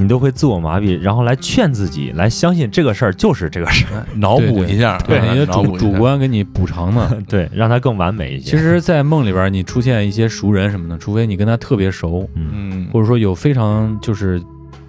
[0.00, 7.10] 你都会自我麻痹，然后来劝自己，来相信这个事儿就是这个事儿， 脑补一下，对，啊你的主主观给你补偿呢。
[7.28, 8.50] 对，让它更完美一些。
[8.52, 14.42] 其，实，在梦里边，你出现一些熟人什么的，除非你跟他特别熟，嗯嗯，或者说有非常就是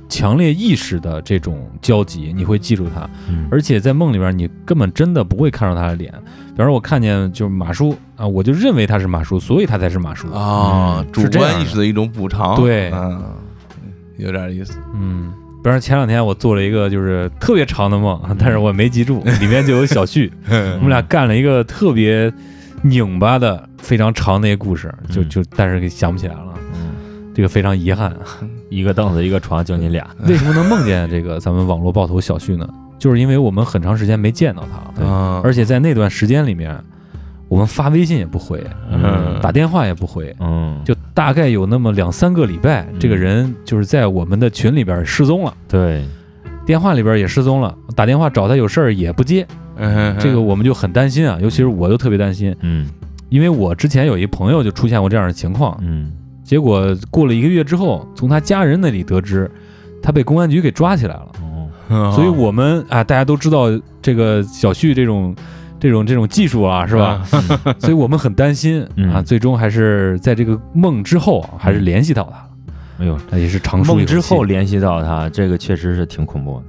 [0.07, 3.09] 强烈意识的这种交集，你会记住他。
[3.29, 6.11] 嗯而且在梦里边，你根本真的不会看到他的脸。
[6.51, 10.29] 比方说，我看见就是马叔啊，我就认为他是马叔，所以他才是马叔。
[10.31, 13.21] 啊，主观意识的一种补偿，对嗯，
[14.21, 22.31] 有点意思，嗯，比方说前两天我做了一个就是特别长的梦，但是我没记住， 里面就有小旭， 我们俩干了一个特别
[22.83, 25.29] 拧巴的、非常长的一个故事，就嗯。
[25.29, 28.15] 就但是给想不起来了，嗯，这个非常遗憾。
[28.69, 30.07] 一个凳子一个床，就你俩。
[30.27, 32.67] 为什么能梦见这个咱们网络爆头小旭呢？
[32.97, 34.63] 就是因为我们很长时间没见到
[34.95, 36.73] 他，啊，而且在那段时间里面，
[37.51, 39.37] 我们发微信也不回，嗯。
[39.41, 46.01] 打电话也不回，嗯，就大概有那么两三个礼拜，这个人就是在我们的群里边失踪了，对，
[46.65, 52.87] 电话里边也失踪了，打电话找他有事儿也不接，嗯这个我们就很担心啊，尤其是我就特别担心，嗯。
[53.27, 56.09] 因为我之前有一朋友就出现过这样的情况，嗯。
[56.45, 59.51] 结果过了一个月之后，从他家人那里得知，
[60.01, 61.31] 他被公安局给抓起来了。
[62.15, 63.67] 所以我们啊，大家都知道
[64.01, 65.35] 这个小旭这种
[65.81, 67.21] 这种这种技术啊，是吧？
[67.79, 72.47] 所以我们很担心嗯啊，最终还是在这个梦之后啊，还是联系到他了。
[72.99, 76.65] 哎呦，那也是长梦之后联系到他，这个确实是挺恐怖的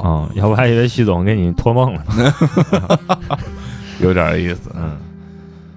[0.00, 3.38] 啊、 要不还以为徐总给你托梦了呢。
[4.00, 4.70] 有点意思。
[4.76, 4.96] 嗯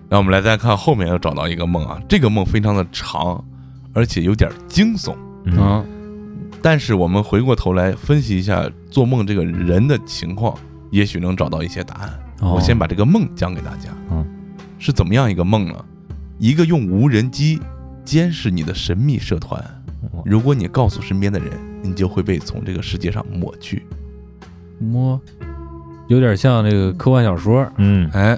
[0.08, 3.44] 那我们来再看后面又找到一个梦啊，这个梦非常的长，
[3.94, 5.16] 而且有点惊悚。
[5.46, 5.84] 嗯啊，
[6.62, 10.56] 但是我们回过头来分析一下做梦这个人的情况，
[10.92, 12.20] 也许能找到一些答案。
[12.42, 13.90] 哦我先把这个梦讲给大家。
[14.12, 14.26] 嗯，
[14.78, 15.86] 是怎么样一个梦呢？
[16.38, 17.62] 一个用无人机
[18.04, 19.64] 监视你的神秘社团，
[20.26, 23.86] 如果你告诉身边的人，你就会被从这个世界上抹去。
[24.80, 25.20] 摸，
[26.08, 27.66] 有点像这个科幻小说。
[27.78, 28.38] 嗯哎，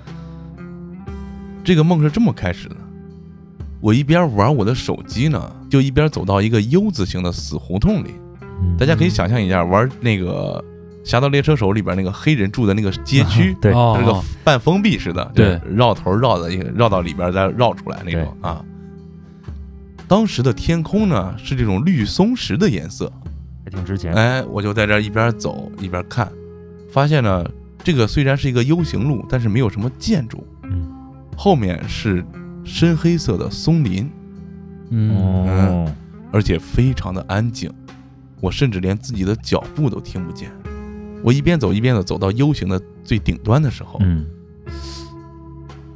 [1.63, 2.75] 这个梦是这么开始的：
[3.81, 8.12] 我一边玩我的手机呢，就一边走到一个 U 字形的死胡同里。
[8.62, 10.63] 嗯大家可以想象一下，玩那个
[11.08, 18.62] 《侠盗猎车手》里边那个黑人住的那个街区，对哦它是个半封闭式的，对就是绕头绕的绕到里边再绕出来那种啊。
[20.06, 23.10] 当时的天空呢是这种绿松石的颜色，
[23.63, 24.13] 还挺值钱。
[24.13, 26.30] 哎，我就在这一边走一边看，
[26.91, 27.50] 发现呢
[27.82, 30.91] 这个虽然是一个 U 型路，但是没有什么建筑，嗯
[31.38, 32.22] 后面是
[32.65, 34.12] 深黑色的松林，
[34.89, 35.93] 嗯哦，
[36.34, 37.72] 而且非常的安静，
[38.41, 40.52] 我甚至连自己的脚步都听不见。
[41.23, 44.25] 我一边走一边的走到 U 型的最顶端的时候，嗯。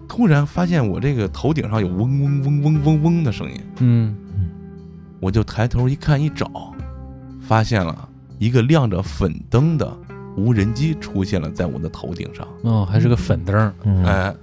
[0.07, 4.15] 突然发现我这个头顶上有嗡嗡嗡嗡嗡嗡的声音，嗯。
[5.19, 6.73] 我就抬头一看一找，
[7.39, 9.89] 发现了一个亮着粉灯的
[10.36, 12.47] 无人机出现了在我的头顶上。
[12.63, 13.73] 哦，还是个粉灯
[14.05, 14.36] 哎，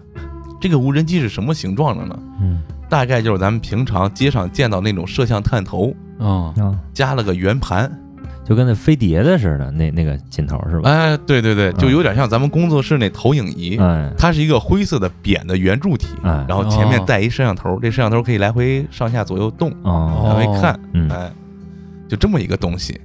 [0.60, 2.18] 这个无人机是什么形状的呢？
[2.40, 2.62] 嗯。
[2.88, 7.92] 大概就是咱们平常街上见到那种摄像探头，哦，啊，加了个圆盘。
[8.48, 10.88] 就跟那飞碟的似的，那那个镜头是吧？
[10.88, 13.76] 哎，对对对，就有点像咱们工作室那投影仪。
[13.76, 21.30] 哎它是一个灰色的扁的圆柱体，哎然后前面哦带一摄像头，这摄像头可以来回上下左右动，哦来回看，嗯哎，
[22.08, 22.98] 就这么一个东西。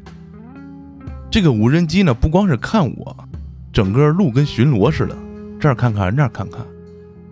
[1.30, 3.14] 这个无人机呢，不光是看我，
[3.74, 5.18] 整个路跟巡逻似的，
[5.60, 6.62] 这儿看看那儿看看。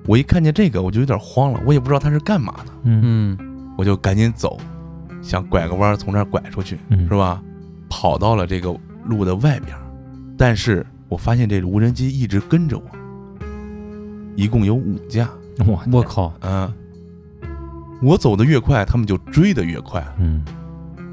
[0.05, 3.37] 我一看见这个，我就有点慌了，我也不知道它是干嘛的，嗯嗯
[3.77, 4.57] 我就赶紧走，
[5.21, 7.41] 想拐个弯从这儿拐出去，嗯是吧？
[7.91, 8.73] 跑到了这个
[9.03, 9.77] 路的外边，
[10.37, 12.85] 但是我发现这个无人机一直跟着我，
[14.37, 15.29] 一共有五架，
[15.67, 16.73] 哇我靠，嗯，
[18.01, 20.41] 我走的越快，他们就追的越快，嗯。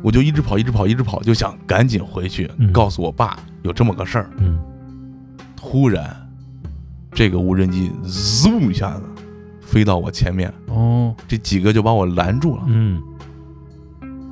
[0.01, 2.73] 我就一直跑，一直跑，一直跑，就想赶紧回去嗯。
[2.73, 4.31] 告诉我爸有这么个事儿。
[4.37, 4.57] 嗯。
[5.57, 6.17] 突然，
[7.11, 9.03] 这个无人机 zoom 一下子
[9.61, 12.63] 飞到我前面，哦，这几个就把我拦住了。
[12.69, 13.03] 嗯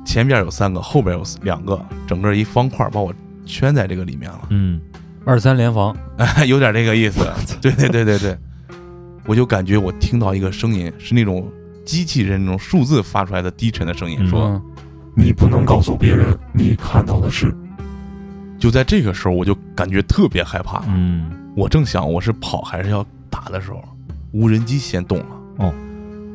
[0.07, 3.13] 前边有三个，后边有两个，整个一方块把我
[3.45, 4.47] 圈在这个里面了。
[4.49, 4.79] 嗯
[5.25, 5.93] 二三联防。
[6.17, 7.19] 哎， 有点这个意思。
[7.61, 8.37] 对对对对对，
[9.25, 11.45] 我就感觉我听到一个声音，是那种
[11.85, 14.61] 机器人那种数字发出来的低沉的声音，嗯说嗯
[15.13, 17.53] 你不能告诉别人你看到的是。
[18.57, 20.81] 就在这个时候，我就感觉特别害怕。
[20.87, 23.83] 嗯我正想我是跑还是要打的时候，
[24.31, 25.25] 无人机先动了。
[25.57, 25.73] 哦，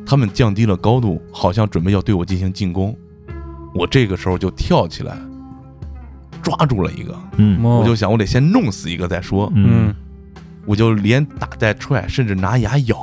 [0.05, 2.95] 他们降低了高度，好像准备要对我进行进攻。
[3.73, 5.17] 我这个时候就跳起来，
[6.41, 7.63] 抓住了一个，嗯。
[7.63, 7.79] 哦。
[7.79, 9.51] 我就想我得先弄死一个再说。
[9.55, 9.93] 嗯，
[10.65, 12.97] 我就连打带踹，甚至拿牙咬。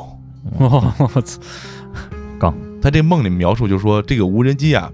[0.59, 1.40] 哦，我操，
[2.83, 4.90] 他这梦里描述就说，这个无人机啊，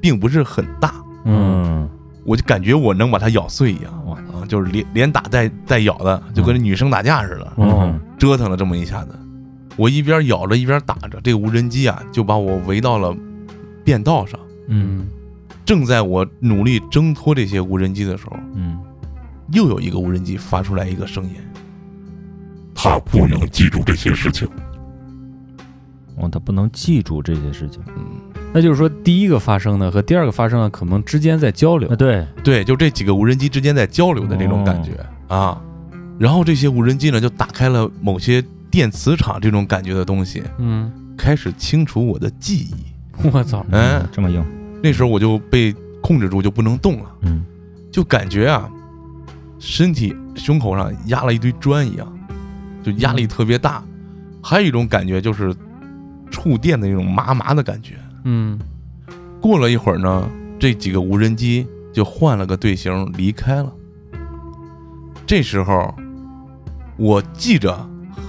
[0.00, 1.86] 并不是很大，嗯，
[2.24, 9.10] 我就感觉我能把它咬碎一样，啊，就是连连打带带咬的，就跟女生打架似的，嗯，折腾了这么一下子。
[9.76, 13.14] 我一边咬着一边打着，这个无人机啊就把我围到了
[13.84, 14.40] 便道上。
[14.68, 15.08] 嗯
[15.64, 18.78] 正在我努力挣脱这些无人机的时候，嗯
[19.52, 21.34] 又有一个无人机发出来一个声音，
[22.74, 24.48] 他不能记住这些事情。
[26.16, 27.80] 哦，他不能记住这些事情。
[27.96, 28.04] 嗯，
[28.52, 31.94] 那就是说，第一个发生的和第二个发生的可能之间在交流啊，。
[31.94, 34.92] 对，对，就这几个无人机之间在交流的这种感觉、
[35.28, 35.62] 啊。
[36.18, 42.97] 然后这些无人机呢，就打开了某些电磁场这种感觉的东西，嗯，开始清除我的记忆。
[43.32, 44.44] 我操，嗯，这么硬。
[44.82, 47.44] 那时候我就被控制住，就不能动了，嗯
[47.90, 48.70] 就感觉啊，
[49.58, 52.06] 身体胸口上压了一堆砖一样，
[52.82, 53.82] 就压力特别大。
[54.40, 55.54] 还有一种感觉就是
[56.30, 57.94] 触电的那种麻麻的感觉。
[58.24, 58.58] 嗯
[59.40, 60.28] 过了一会儿呢，
[60.58, 63.72] 这几个无人机就换了个队形离开了。
[65.26, 65.92] 这时候，
[66.96, 67.76] 我记着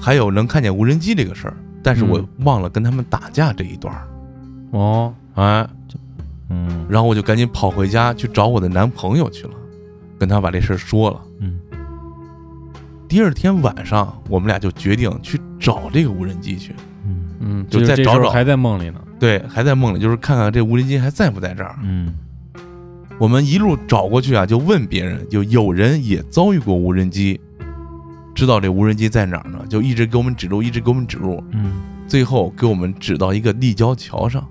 [0.01, 4.07] 还有能看见无人机这个事儿，但是我嗯忘了跟他们打架这一段儿。
[4.71, 5.67] 哦，哎，
[6.49, 6.85] 嗯。
[6.89, 9.53] 然后我就赶紧跑回家去找我的男朋友去了，
[10.17, 11.21] 跟他把这事儿说了。
[11.39, 11.59] 嗯。
[13.07, 16.75] 第二天晚上，我们俩就决定去找这个无人机去。
[17.05, 17.25] 嗯。
[17.39, 18.29] 嗯，就再找找。
[18.29, 19.01] 还在梦里呢。
[19.19, 21.75] 对，还在梦里，就是看看这无人机还在不在这儿。
[21.83, 22.13] 嗯。
[23.17, 27.37] 我们一路找过去啊，就问别人，就有人也遭遇过无人机，
[28.33, 31.81] 知道这无人机在哪儿呢，就一直给我们指路，一直给我们指路，嗯。
[32.07, 34.47] 最后给我们指到一个立交桥上，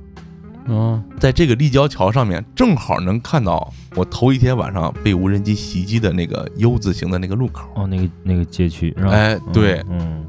[0.68, 7.68] 哦，在这个立交桥上面，正好能看到我头一天晚上被无人机袭击的那个 U 字形的那个路口。
[7.74, 9.10] 哦，那个那个街区是吧？
[9.10, 10.24] 哎，对，嗯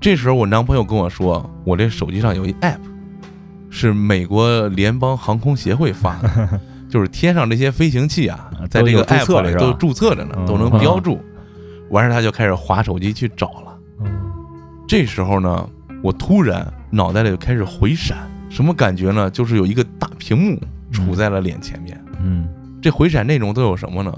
[0.00, 2.78] 这时候我男朋友跟我说，我这手机上有一 app，
[3.70, 11.18] 是美国联邦航空协会发的， 就是天上这些飞行器啊啊，在这个都有注册 app 里是吧都注册着呢，嗯都能标注。
[11.90, 13.78] 完事儿他就开始划手机去找了。
[14.04, 14.20] 嗯
[14.86, 15.68] 这时候呢，
[16.02, 18.18] 我突然脑袋里就开始回闪，
[18.50, 19.30] 什么感觉呢？
[19.30, 20.60] 就是有一个大屏幕
[20.92, 22.02] 杵在了脸前面。
[22.22, 22.48] 嗯
[22.80, 24.16] 这回闪内容都有什么呢？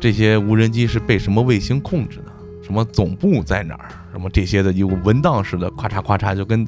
[0.00, 2.32] 这些无人机是被什么卫星控制的？
[2.64, 3.88] 什么总部在哪儿？
[4.12, 6.66] 什么这些的有文档似的，咔嚓咔嚓，就跟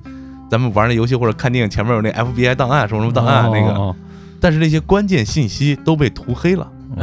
[0.51, 3.95] 咱们玩那游戏或者看电影前面有那 FBI 档案什么什么档案那个，哦
[4.39, 6.71] 但是那些关键信息都被涂黑了，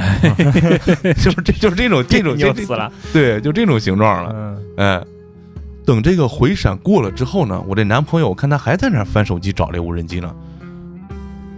[1.17, 2.91] 就是这就是这种这种就 死了。
[3.12, 4.31] 对，就这种形状了。
[4.36, 5.03] 嗯哎，
[5.85, 10.33] 等这个回闪过了之后呢，我这男朋友我看他还在那翻手机找这无人机呢，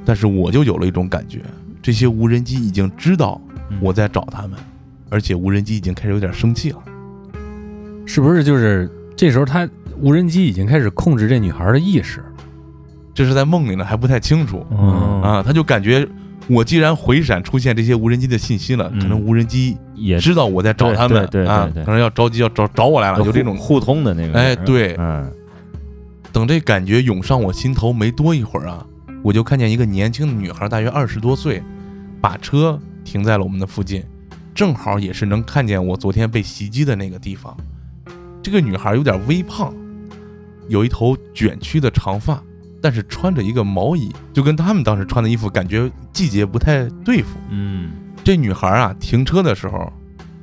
[0.04, 1.42] 但是我就有了一种感觉，
[1.82, 3.40] 这些无人机已经知道
[3.80, 4.52] 我在找他们，
[5.10, 6.78] 而且无人机已经开始有点生气了。
[8.06, 9.68] 是不是就是这时候他
[10.00, 12.24] 无人机已经开始控制这女孩的意识？
[13.14, 15.44] 这是在梦里呢，还不太清楚嗯啊。
[15.44, 16.08] 他就感觉
[16.48, 24.38] 我既然回闪出现这些无人机的信息了，嗯可能无人机也知道我在找他们对对对可能要着急要找找我来了，有这种互互通的那个。
[24.38, 25.32] 哎对嗯
[26.32, 28.86] 等这感觉涌上我心头没多一会儿啊，
[29.24, 31.64] 我就看见一个年轻的女孩，大约二十多岁，
[32.20, 34.04] 把车停在了我们的附近，
[34.54, 37.56] 正好也是能看见我昨天被袭击的那个地方。
[38.44, 39.74] 这个女孩有点微胖，
[40.68, 42.44] 有一头卷曲的长发，
[42.82, 47.38] 但是穿着一个毛衣，就跟他们当时穿的衣服感觉季节不太对付。
[47.50, 47.92] 嗯
[48.26, 49.94] 这女孩啊，停车的时候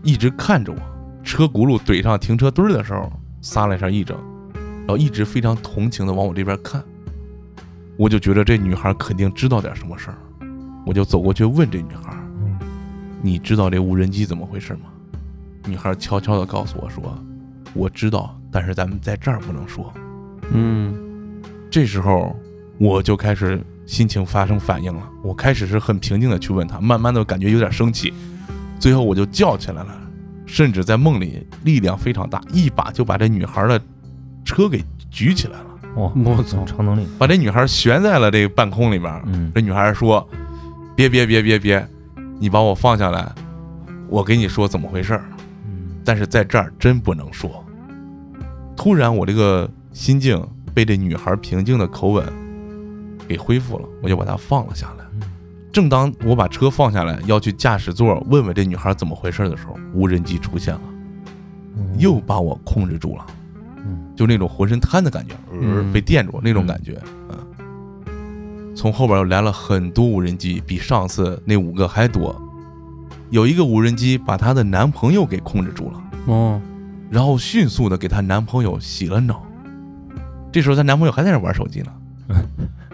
[0.05, 0.79] 一直看着我，
[1.25, 4.17] 车轱辘怼上停车墩儿的时候撒了一下一整，
[4.55, 6.81] 然后一直非常同情的往我这边看。
[7.97, 10.17] 我就觉得这女孩肯定知道点什么事儿，
[10.87, 12.57] 我就走过去问这女孩嗯
[13.21, 14.83] ：“你知道这无人机怎么回事吗？”
[15.67, 17.03] 女孩悄悄的告诉我说
[17.75, 19.93] ：“我知道，但是咱们在这儿不能说。”
[20.55, 20.95] 嗯
[21.69, 22.39] 这时候
[22.79, 23.61] 我就开始
[23.93, 25.07] 心情发生反应了。
[25.23, 28.11] 我开始是很平静的去问他，慢慢的感觉有点生气，
[28.79, 29.95] 最后我就叫起来了，
[30.47, 33.79] 甚至在梦里力量非常大，一把就把这女孩的
[34.47, 37.07] 车给举起来了，哇，我操超能力。
[37.19, 39.23] 把这女孩悬在了这个半空里边。
[39.27, 40.27] 嗯这女孩说
[40.97, 41.87] ：“别别别别别，
[42.39, 43.31] 你把我放下来，
[44.09, 45.25] 我给你说怎么回事儿。
[45.67, 47.63] 嗯但是在这儿真不能说。”
[48.75, 50.43] 突然，我这个心境
[50.73, 52.25] 被这女孩平静的口吻
[53.33, 55.05] 给恢复了，我就把它放了下来。
[55.15, 55.23] 嗯
[55.73, 60.81] 正当我把车放下来，要去驾驶座问问这女孩怎么回事的时候，无人机出现了，
[61.79, 63.27] 嗯又把我控制住了，
[63.79, 65.35] 嗯就那种浑身瘫的感觉，
[65.91, 67.39] 被电住那种感觉，嗯。
[68.77, 72.39] 从后边又来了很多无人机，比上次那五个还多。
[73.31, 76.03] 有一个无人机把她的男朋友给控制住了。
[76.27, 76.61] 哦
[77.09, 79.43] 然后迅速的给她男朋友洗了脑。
[80.53, 81.93] 这时候她男朋友还在那玩手机呢。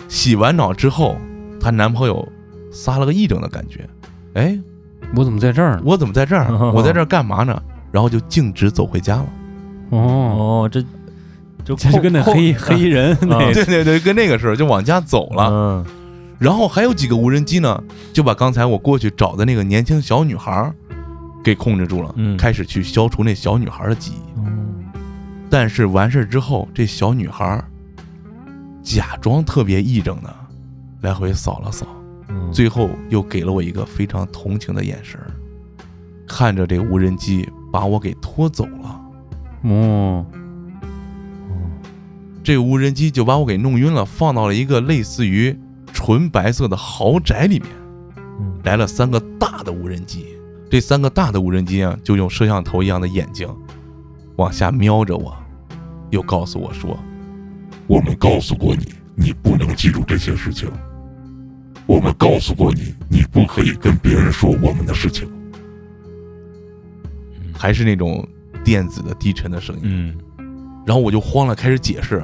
[0.09, 1.17] 洗完澡之后，
[1.61, 2.27] 她男朋友
[2.73, 3.89] 撒了个癔症的感觉。
[4.35, 4.59] 哎，
[5.15, 5.83] 我怎么在这儿呢？
[5.85, 6.51] 我怎么在这儿？
[6.73, 7.61] 我在这儿干嘛呢？
[7.93, 9.27] 然后就径直走回家了。
[9.91, 10.83] 哦，哦，这
[11.65, 15.49] 就这就跟那黑 黑衣人那对对对，跟那个似的，就往家走了。
[15.51, 15.85] 嗯
[16.39, 17.83] 然后还有几个无人机呢，
[18.13, 20.73] 就把刚才我过去找的那个年轻小女孩儿
[21.43, 24.39] 给控制住了，嗯开始去消除那小女孩的记忆。
[24.39, 24.85] 嗯
[25.51, 27.65] 但是完事儿之后，这小女孩儿
[28.89, 30.35] 假装特别义正的，
[31.03, 31.87] 来回扫了扫，
[32.29, 35.21] 嗯，最后又给了我一个非常同情的眼神，
[36.27, 39.01] 看着这无人机把我给拖走了。
[39.65, 40.25] 哦，
[42.43, 45.55] 这无人机就把我给弄晕了，放到了一个类似于
[45.93, 47.69] 纯白色的豪宅里面。
[48.41, 50.25] 嗯来了三个大的无人机，
[50.71, 53.47] 这三个大的无人机啊，就用摄像头一样的眼睛
[54.37, 55.37] 往下瞄着我，
[56.09, 56.99] 又告诉我说
[57.89, 60.71] 我们告诉过你，你不能记住这些事情。
[61.87, 65.27] 我们告诉过你，你不可以跟别人说我们的事情。
[67.55, 68.25] 还是那种
[68.63, 69.83] 电子的低沉的声音。
[69.85, 70.15] 嗯
[70.87, 72.23] 然后我就慌了，开始解释，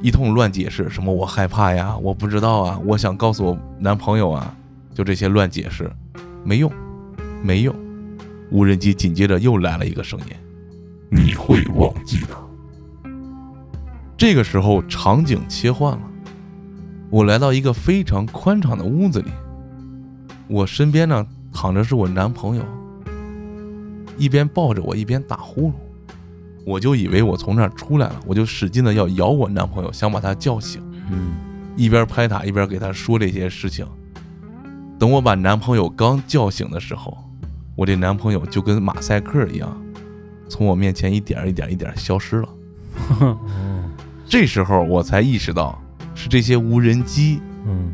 [0.00, 4.54] 一通乱解释，什么我害怕呀，我不知道啊，我想告诉我男朋友啊，
[4.94, 5.90] 就这些乱解释，
[6.44, 6.70] 没用，
[7.42, 7.74] 没用。
[8.50, 10.26] 无人机紧接着又来了一个声音，
[11.10, 12.45] 你会忘记的。
[14.16, 16.02] 这个时候场景切换了，
[17.10, 19.30] 我来到一个非常宽敞的屋子里，
[20.48, 22.64] 我身边呢躺着是我男朋友，
[24.16, 25.72] 一边抱着我一边打呼噜，
[26.64, 31.34] 我就以为我从那儿出来了，我就使劲的要摇我男朋友，想把他叫醒，嗯。
[31.76, 33.86] 一边拍他一边给他说这些事情。
[34.98, 37.14] 等我把男朋友刚叫醒的时候，
[37.74, 39.76] 我这男朋友就跟马赛克一样，
[40.48, 42.48] 从我面前一点一点一点消失了。
[44.26, 45.80] 哦这时候我才意识到，
[46.14, 47.92] 是这些无人机嗯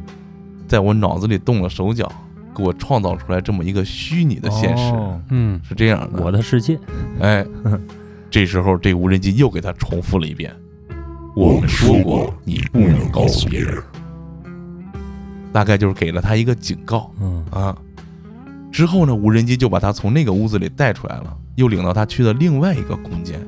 [0.66, 2.10] 在我脑子里动了手脚，
[2.56, 6.22] 给我创造出来这么一个虚拟的现实，哦嗯，是这样的。
[6.24, 6.78] 我的世界，
[7.20, 7.44] 哎，
[8.30, 10.50] 这时候这无人机又给他重复了一遍，
[11.36, 13.82] 我们说过，你不能告诉别人。
[15.52, 17.76] 大概就是给了他一个警告嗯啊。
[18.70, 23.38] 之后呢，无人机就把他从那个屋子里带出来了，又领到他去的另外一个空间。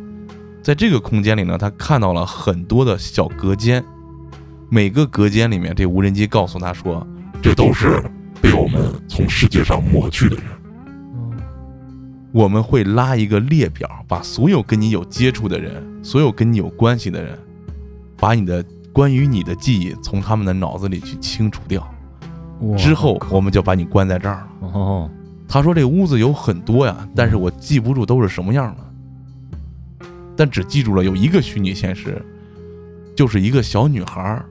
[0.65, 3.85] 在这个空间里呢，他看到了很多的小隔间，
[4.71, 7.07] 每个隔间里面，这无人机告诉他说，
[7.43, 8.03] 这都是
[8.41, 10.45] 被我们从世界上抹去的人。
[12.33, 17.39] 我们会拉一个列表，把所有跟你有接触的人，所有跟你有关系的人，
[18.17, 21.87] 把你的关于你的记忆从他们的脑子里去清除掉。
[22.79, 24.49] 之后，我们就把你关在这儿了。
[24.73, 25.11] 哦
[25.47, 28.94] 他说这屋子有很多呀，但是我记不住都是什么样的，
[30.37, 32.21] 但只记住了有一个虚拟现实，
[33.15, 34.43] 就是一个小女孩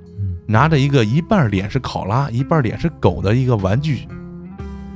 [0.45, 4.07] 拿着一个一半脸是考拉，一半脸是狗的一个玩具，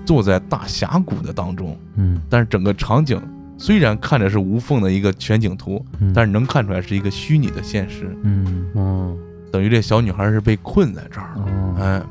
[0.05, 1.77] 坐在大峡谷的当中。
[1.95, 2.21] 嗯。
[2.29, 3.21] 但是整个场景
[3.57, 8.69] 虽然看着是无缝的一个全景图，嗯，但是能看出来是一个虚拟的现实，嗯。
[8.73, 9.17] 哦。
[9.51, 11.45] 等于这小女孩是被困在这儿了。
[11.45, 11.75] 哦。
[11.79, 12.01] 哎，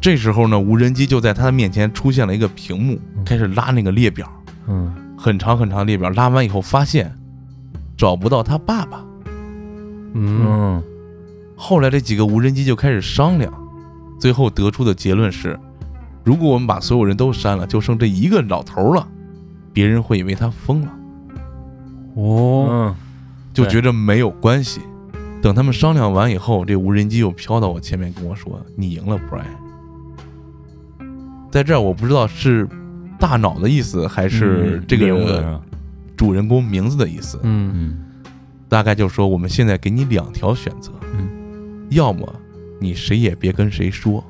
[0.00, 3.24] 这时候呢，无人机就在她的面前出现了一个屏幕，嗯。
[3.24, 4.30] 开始拉那个列表，
[4.68, 6.08] 嗯很长很长列表。
[6.10, 7.14] 拉完以后发现
[7.94, 9.04] 找不到他爸爸。
[10.14, 10.82] 嗯嗯
[11.54, 13.52] 后来这几个无人机就开始商量，
[14.18, 15.60] 最后得出的结论是：
[16.24, 19.06] 如果我们把所有人都删了，就剩这一个老头了，
[19.74, 20.88] 别人会以为他疯了。
[22.14, 22.96] 哦嗯
[23.52, 24.80] 就觉着没有关系。
[25.42, 29.44] 等他们商量完以后，这无人机又飘到我前面跟我说：“你赢了，Brian。”
[31.50, 32.68] 在这儿我不知道是
[33.20, 35.60] 大脑的意思，还是嗯这个
[36.16, 37.38] 主人公名字的意思。
[37.42, 37.98] 嗯嗯
[38.68, 42.26] 大概就是说，我们现在给你两条选择，嗯要么
[42.80, 44.24] 你谁也别跟谁说，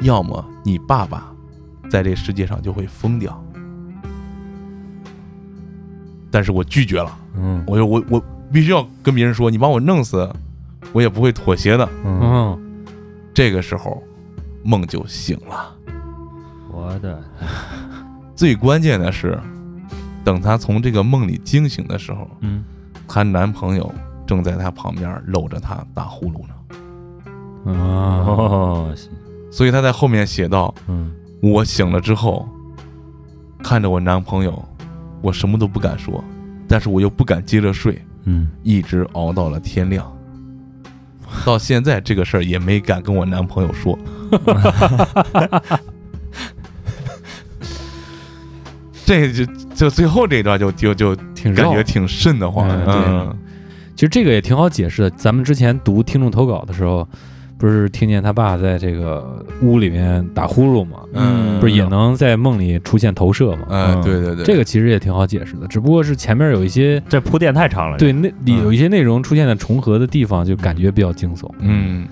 [0.00, 1.32] 要么你爸爸
[1.90, 3.44] 在这世界上就会疯掉。
[6.30, 7.18] 但是我拒绝了。
[7.38, 10.28] 嗯我说我我必须要跟别人说，你把我弄死，
[10.92, 11.88] 我也不会妥协的。
[12.04, 12.58] 嗯，哦
[13.34, 14.02] 这个时候，
[14.62, 15.74] 梦就醒了。
[16.70, 17.22] 我的
[18.36, 19.36] 最关键的是，
[20.22, 22.62] 等她从这个梦里惊醒的时候，嗯
[23.08, 23.92] 她男朋友
[24.26, 26.54] 正在她旁边搂着她打呼噜呢。
[27.72, 27.72] 啊
[28.26, 28.94] 哦
[29.50, 31.10] 所以她在后面写道嗯
[31.42, 32.46] ：“我醒了之后，
[33.62, 34.62] 看着我男朋友，
[35.22, 36.22] 我什么都不敢说，
[36.68, 40.12] 但是我又不敢接着睡，嗯一直熬到了天亮。
[41.44, 43.98] 到现在这个事儿也没敢跟我男朋友说。
[49.06, 52.68] 这就就最后这一段就就就挺感觉挺瘆得慌。
[52.86, 53.34] 嗯
[53.94, 55.10] 其实这个也挺好解释的。
[55.12, 57.08] 咱们之前读听众投稿的时候，
[57.56, 60.98] 不是听见他爸在这个屋里面打呼噜吗？
[61.14, 63.66] 嗯不是也能在梦里出现投射吗？
[63.70, 67.96] 哎，嗯对对对，这个其实也挺好解释的，只不过是前面有一些这铺垫太长了。
[67.96, 71.50] 对那里嗯有一些内容出现的重合的地方，就感觉比较惊悚。
[71.60, 72.06] 嗯，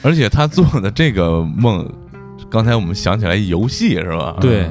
[0.00, 1.86] 而且他做的这个梦，
[2.48, 4.38] 刚才我们想起来游戏是吧？
[4.40, 4.66] 对，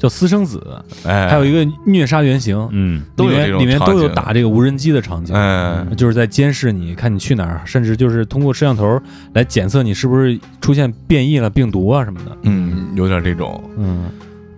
[0.00, 5.36] 叫私生子，哎，还有一个虐杀原型，嗯里都有里面都有打这个无人机的场景。
[5.36, 8.98] 哎，就是在监视你，看你去哪儿，甚至就是通过摄像头
[9.34, 12.34] 来检测你是不是出现变异了、病毒啊什么的。
[12.44, 13.62] 嗯，有点这种。
[13.76, 14.10] 嗯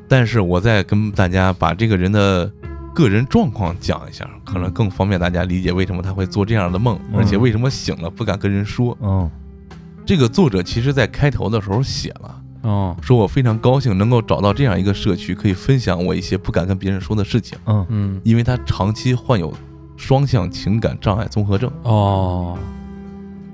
[0.09, 2.49] 但是我再跟大家把这个人的
[2.95, 8.97] 个人状况讲一下，可能更方便大家理解为什么他会做这样的梦，嗯而且为什么醒了不敢跟人说。
[9.03, 9.29] 嗯
[10.05, 19.53] 这个作者其实在开头的时候写了，哦说我非常高兴能够找到这样一个社区，可以分享我一些不敢跟别人说的事情，嗯嗯因为他长期患有
[19.97, 22.57] 双向情感障碍综合症，哦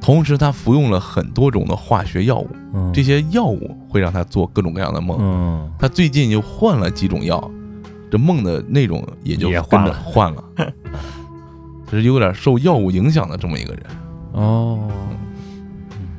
[0.01, 5.19] 同时他服用了很多种的化学药物，嗯，这些药物会让他做各种各样的梦。
[5.21, 7.51] 嗯他最近又换了几种药，
[8.11, 10.45] 这梦的内容也就跟着也换了换了，
[11.91, 13.83] 就是有点受药物影响的这么一个人。
[14.33, 14.89] 哦，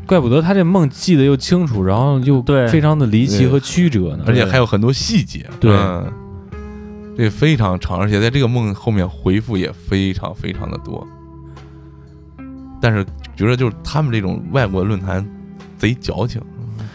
[0.09, 4.23] 怪不得他这梦记得又清楚，然后又对非常的离奇和曲折呢。
[4.25, 6.11] 而且还有很多细节，对嗯
[7.15, 11.07] 这非常长，而且在这个梦后面回复也非常非常的多。
[12.81, 13.05] 但是
[13.35, 15.23] 觉得就是他们这种外国论坛
[15.77, 16.41] 贼矫情，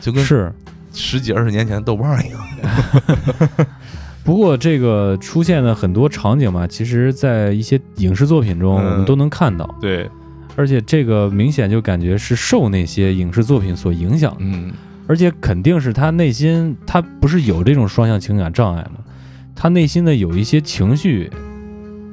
[0.01, 0.53] 就跟是。
[0.97, 2.41] 十几二十年前豆瓣一样。
[4.23, 10.09] 不过这个出现的很多场景嘛，其实在一些影视作品中嗯我们都能看到，对，
[10.57, 14.73] 而且这个明显就感觉是受那些影视作品所影响的，嗯，
[15.07, 19.01] 而且肯定是他内心他不是有这种双向情感障碍吗？
[19.55, 21.31] 他内心的有一些情绪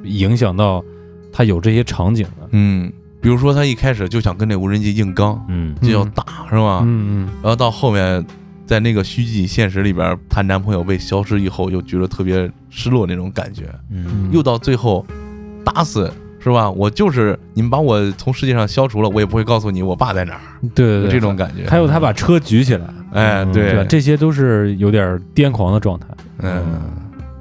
[0.04, 0.84] 影响到
[1.32, 6.80] 他有这些场景的，嗯，比如说他一开始就想跟那无人机硬刚，嗯就要打，是吧？
[6.84, 8.24] 嗯嗯然后到后面，
[8.66, 13.64] 在那个虚拟现实里边，她男朋友被消失以后，又觉得特别失落那种感觉。
[13.90, 15.04] 嗯又到最后，
[15.64, 16.12] 打死
[16.42, 16.68] 是吧？
[16.70, 20.40] 我就是你们把我从世界上消除了，我也不会告诉你我爸在哪儿，
[20.74, 21.68] 对对对，这种感觉。
[21.68, 26.06] 还有他把车举起来，哎，嗯对这些都是有点癫狂的状态。
[26.40, 26.82] 嗯，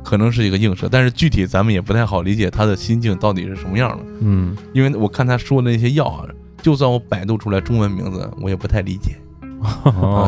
[0.04, 6.26] 可能是一个映射，但是具体咱们也不太好理解他的心境到底是什么样的，嗯，因为我看他说的那些药啊，
[6.62, 9.16] 就算我百度出来中文名字，我也不太理解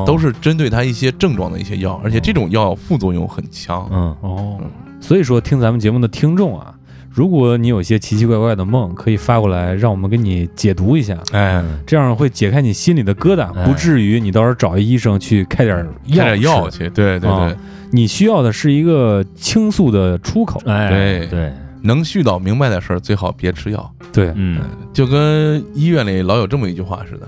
[0.06, 3.88] 都是针对他一些症状的一些药，而且这种药副作用很强。
[3.92, 4.60] 嗯哦，
[5.00, 6.74] 所以说听咱们节目的听众啊，
[7.14, 13.64] 如果你有一些奇奇怪怪的梦，可以发过来，让我们给你解读一下，哎，这样会解开你心里的疙瘩，哎。
[13.66, 16.68] 不至于你到时候找一医生去开点药开点药。
[16.72, 17.30] 去，对对对。
[17.30, 17.56] 啊，
[17.92, 20.60] 你需要的是一个倾诉的出口。
[20.66, 21.28] 哎对。
[21.28, 21.54] 对。
[21.86, 24.62] 能絮叨明白的事儿最好别吃药，对，嗯。
[24.94, 27.28] 就跟医院里老有这么一句话似的：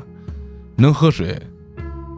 [0.77, 1.37] 能喝水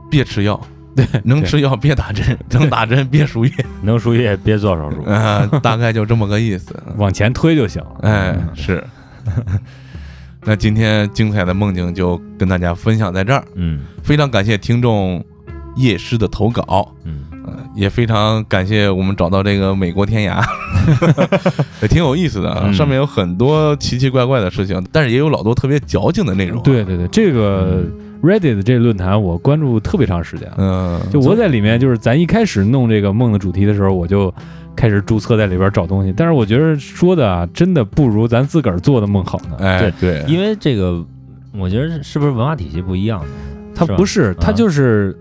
[0.10, 0.62] 别吃药，
[1.06, 3.52] 对，能吃药别打针， 能打针别输液，
[3.84, 5.04] 能输液别做手术。
[5.04, 6.76] 啊，大概就这么个意思。
[6.98, 8.00] 往前推就行了。
[8.02, 8.84] 哎，是。
[10.42, 15.24] 那今天精彩的梦境就跟大家分享在这儿，嗯非常感谢听众
[15.76, 17.27] 夜师的投稿，嗯嗯，
[17.78, 20.44] 也非常感谢我们找到这个美国天涯，
[21.80, 27.84] 也挺有意思的上面有很多奇奇怪怪的事情，但是也有老多特别矫情的内容。，对对对，这个
[28.24, 30.56] Reddit 这个论坛我关注特别长时间了。
[30.58, 34.34] 嗯，就我在里面，就是咱一开始弄这个梦的主题的时候，我就
[34.76, 36.12] 开始注册在里边找东西。
[36.18, 39.58] 但是我觉得说的啊，真的不如咱自个儿做的梦好呢。
[39.60, 41.06] 哎，对，因为这个，
[41.56, 43.28] 我觉得是不是文化体系不一样的？
[43.28, 45.16] 是吧他不是，他啊就是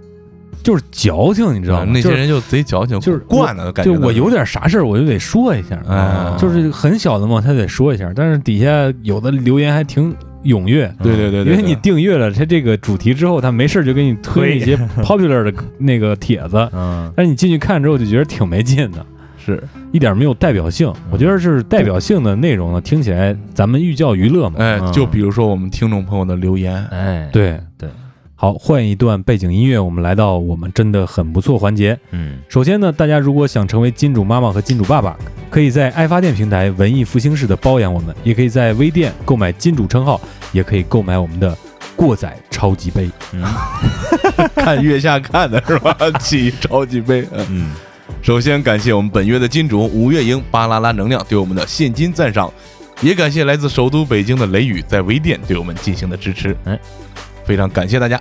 [0.63, 1.91] 就是矫情，你知道吗？
[1.93, 8.11] 那些人就贼矫情，就是惯了，感觉就我有点啥事儿，我就得说一下，哎就是很小的嘛，他得说一下。
[8.15, 17.13] 但是底下有的留言还挺踊跃，对对对对，因为你订阅了他这个主题之后，他没事儿就给你推一些 popular 的 那个帖子，嗯。
[17.17, 19.05] 但是你进去看之后就觉得挺没劲的。
[19.45, 19.63] 是。
[19.93, 24.57] 一点没有代表性，我觉得是代表性的内容呢，听起来咱们寓教于乐嘛。
[24.59, 24.93] 哎，嗯。
[24.93, 27.59] 就比如说我们听众朋友的留言，哎对。
[27.79, 27.89] 对，
[28.39, 31.99] 好，换一段背景音乐，我们来到我们真的很不错环节。
[32.11, 35.17] 嗯首先呢，大家如果想成为金主妈妈和金主爸爸，
[35.49, 40.21] 可以在爱发电平台文艺复兴式的包养我们，也可以在微店购买金主称号，
[40.53, 41.57] 也可以购买我们的
[41.97, 43.11] 过载超级杯。
[43.33, 43.43] 嗯
[44.55, 45.97] 看月下看的是吧？
[46.21, 47.27] 起超级杯。
[47.33, 47.71] 嗯嗯
[48.21, 52.53] 首先感谢我们本月的金主吴月英、巴啦啦能量对我们的现金赞赏，
[53.01, 56.57] 也感谢来自首都北京的雷雨在微店对我们进行的支持。
[56.65, 56.79] 哎，
[57.47, 58.21] 非常感谢大家。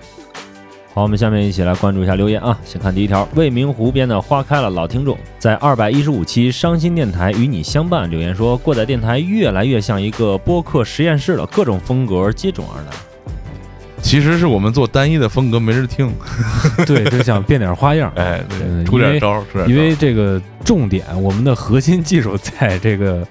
[0.93, 2.57] 好，我们下面一起来关注一下留言啊。
[2.63, 12.91] 先看第一条，未名湖边的花开了老听众在二百一十五期伤心电台与你相伴留言说，过载电台越来越像一个播客实验室了，各种风格接踵而来。
[14.01, 16.09] 其其实是我们做单一的风格没人听，
[16.88, 18.09] 对， 就想变点花样。
[18.15, 18.41] 哎，
[18.86, 23.28] 出点招儿，出点招因为这个重点，我们的核心技术在这个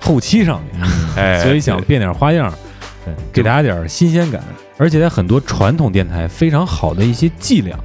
[0.00, 2.50] 后期上面，哎，所以想变点花样，
[3.04, 4.42] 对给大家点新鲜感。
[4.78, 7.76] 而且在很多传统电台非常好的一些伎俩，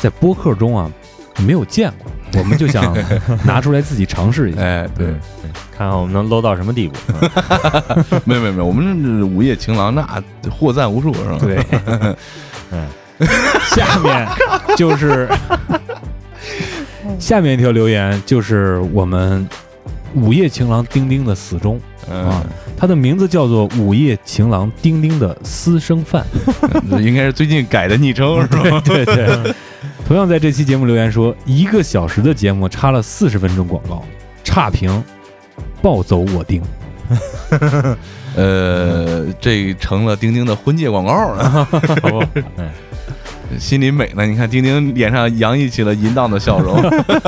[0.00, 0.90] 在播客中啊
[1.38, 2.10] 没有见过，
[2.40, 2.94] 我们就想
[3.46, 4.60] 拿出来自己尝试一下。
[4.60, 5.06] 哎，对，
[5.76, 6.94] 看看我们能 low 到什么地步。
[7.08, 10.06] 嗯 没有没有没有，我们这午夜情郎那
[10.50, 11.38] 获赞无数是吧？
[11.40, 11.64] 对，
[12.72, 12.88] 嗯，
[13.70, 14.28] 下面
[14.76, 15.28] 就是
[17.18, 19.48] 下面一条留言，就是我们
[20.14, 22.44] 午夜情郎丁丁的死忠，嗯啊，
[22.76, 26.24] 他的名字叫做午夜情郎丁丁的私生饭。
[26.90, 28.80] 这 应该是最近改的昵称是吧？
[28.84, 29.54] 对对，
[30.06, 34.04] 同样在这期节目留言说，一个小时的节目插了四十分钟广告，
[34.42, 35.02] 差评，
[35.80, 36.62] 暴走我丁。
[38.36, 41.68] 呃，这成了丁丁的婚介广告了，
[42.56, 42.68] 嗯
[43.58, 44.26] 心里美呢。
[44.26, 46.80] 你看丁丁脸上洋溢起了淫荡的笑容。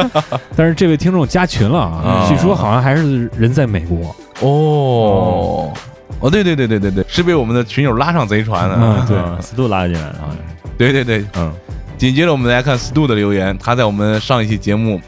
[0.56, 4.14] 但是这位听众加群了啊，啊据说好像还是人在美国。
[4.40, 5.72] 哦，
[6.20, 8.76] 哦，对对对对对对，是被我们的群友拉上贼船的。
[8.78, 10.36] 嗯 对啊，司徒拉进来了啊。
[10.76, 11.52] 对对对，嗯，
[11.96, 14.98] 紧接着我们来看 Stu 的留言，他在我们上一期节目《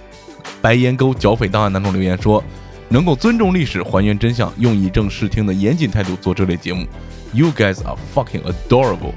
[0.63, 2.43] 白岩沟剿匪档案》当中留言说，
[2.89, 6.87] 能够尊重历史、还原真相，用以正视听的严谨态度做这类节目
[7.35, 9.13] ，You guys are fucking adorable。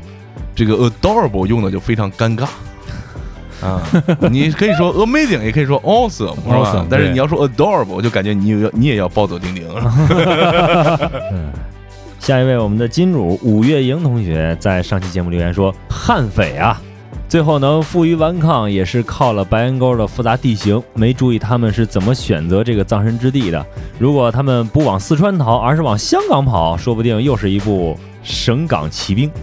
[0.63, 2.45] 这个 adorable 用的就非常尴尬。
[3.65, 3.81] 啊，
[4.29, 9.67] 你可以说 amazing，也可以说 awesome，是吧 Awesome，但是你要说 adorable，我就感觉你有你也要暴走钉钉。
[12.19, 16.79] 下一位我们的金主五月莹同学在上期节目留言说，悍匪啊，
[17.27, 23.65] 最后能负隅顽抗也是靠了白岩沟的复杂地形，没注意他们是怎么选择这个葬身之地的。
[23.97, 29.31] 如果他们不往四川逃，而是往香港跑，说不定又是一部省港奇兵。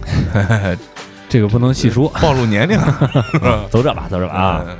[1.29, 2.09] 这个不能细说。
[2.21, 2.77] 暴露年龄
[3.71, 4.65] 走着吧，走着吧啊！
[4.67, 4.75] 嗯。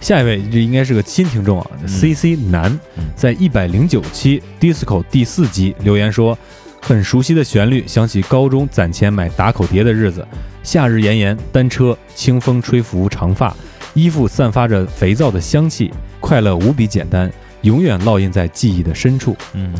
[0.00, 6.38] 下一位，这应该是个新听众啊，C C 男嗯，在一百零九期 Disco 第四集留言说，
[6.80, 10.24] 很熟悉的旋律，想起高中攒钱买打口碟的日子，
[10.62, 13.52] 夏日炎炎，单车，清风吹拂长发，
[13.92, 17.28] 衣服散发着肥皂的香气，快乐无比简单，
[17.62, 19.36] 永远烙印在记忆的深处。
[19.54, 19.74] 嗯。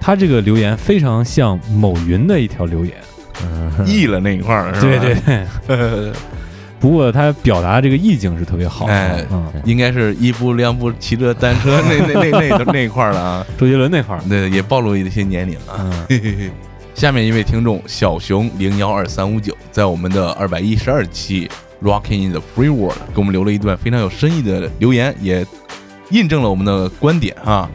[0.00, 2.94] 他这个留言非常像某云的一条留言，
[3.42, 6.12] 嗯， 译了那一块儿，是吧对对对，
[6.78, 15.78] 不过他表达这个意境是特别好的，哎嗯，应该是一步两步骑着单车 那那那那那那一块儿的啊，周杰伦那块儿，对，也暴露了一些年龄啊。
[15.78, 16.50] 嗯，嘿嘿嘿。
[16.94, 21.50] 下面一位听众小熊零幺二三五九，在我们的二百一十二期
[21.84, 25.44] 《Rocking in the Free World》给我们留了一段非常有深意的留言，也
[26.10, 27.68] 印证了我们的观点啊。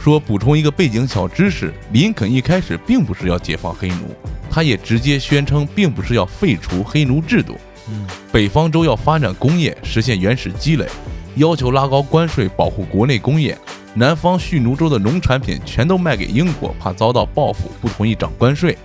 [0.00, 4.16] 说补充一个背景小知识，林肯一开始并不是要解放黑奴，
[4.56, 7.58] 他也直接宣称并不是要废除黑奴制度。
[7.90, 10.86] 嗯北方州要发展工业，实现原始积累，
[11.34, 13.54] 要求拉高关税，保护国内工业。
[13.92, 18.78] 南方蓄奴州的农产品全都卖给英国，怕遭到报复，不同意涨关税。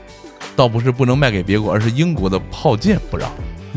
[0.58, 3.32] 倒不是不能卖给别国，而是英国的炮舰不让。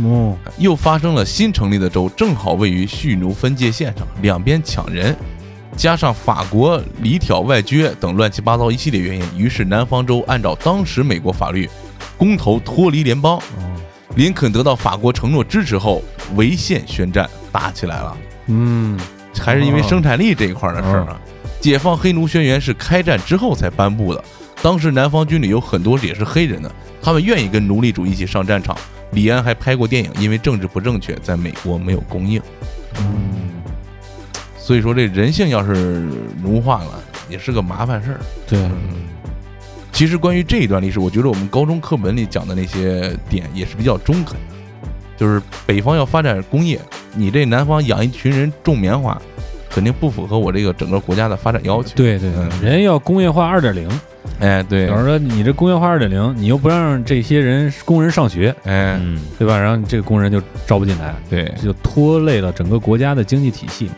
[0.05, 5.15] 哦，又发生了新成立的州，正好位于蓄奴分界线上，两边抢人，
[5.77, 11.71] 加上法国里挑外撅等乱七八糟一系列原因，于是南方州按照当时美国法律，
[12.17, 13.41] 公投脱离联邦。
[14.17, 16.03] 林肯得到法国承诺支持后，
[16.37, 18.17] 违宪宣战，打起来了。
[18.47, 18.99] 嗯，
[19.41, 21.21] 还是因为生产力这一块的事儿啊。
[21.61, 24.23] 解放黑奴宣言是开战之后才颁布的，
[24.63, 26.71] 当时南方军里有很多也是黑人的，
[27.03, 28.77] 他们愿意跟奴隶主一起上战场。
[29.13, 32.41] 李安还拍过电影，因为政治不正确，在美国没有公映。
[34.59, 36.09] 所以说，这人性要是
[36.43, 38.21] 奴化了，也是个麻烦事儿。
[38.47, 38.59] 对，
[39.95, 44.41] 其实关于这一段历史，我觉得我们高中课本里讲的那些点也是比较中肯的，
[45.17, 46.81] 就是北方要发展工业，
[47.15, 49.17] 你这南方养一群人种棉花，
[49.71, 53.89] 肯定不符合我这个整个国家的发展要求。，对对嗯人要工业化二点零，
[54.41, 59.57] 哎，对有人说你这工业化二点零，你又不让这些人工人上学，哎，嗯对吧？
[59.57, 63.89] 然后你这个工人就招不进来，对，就拖累了整个国家的经济体系。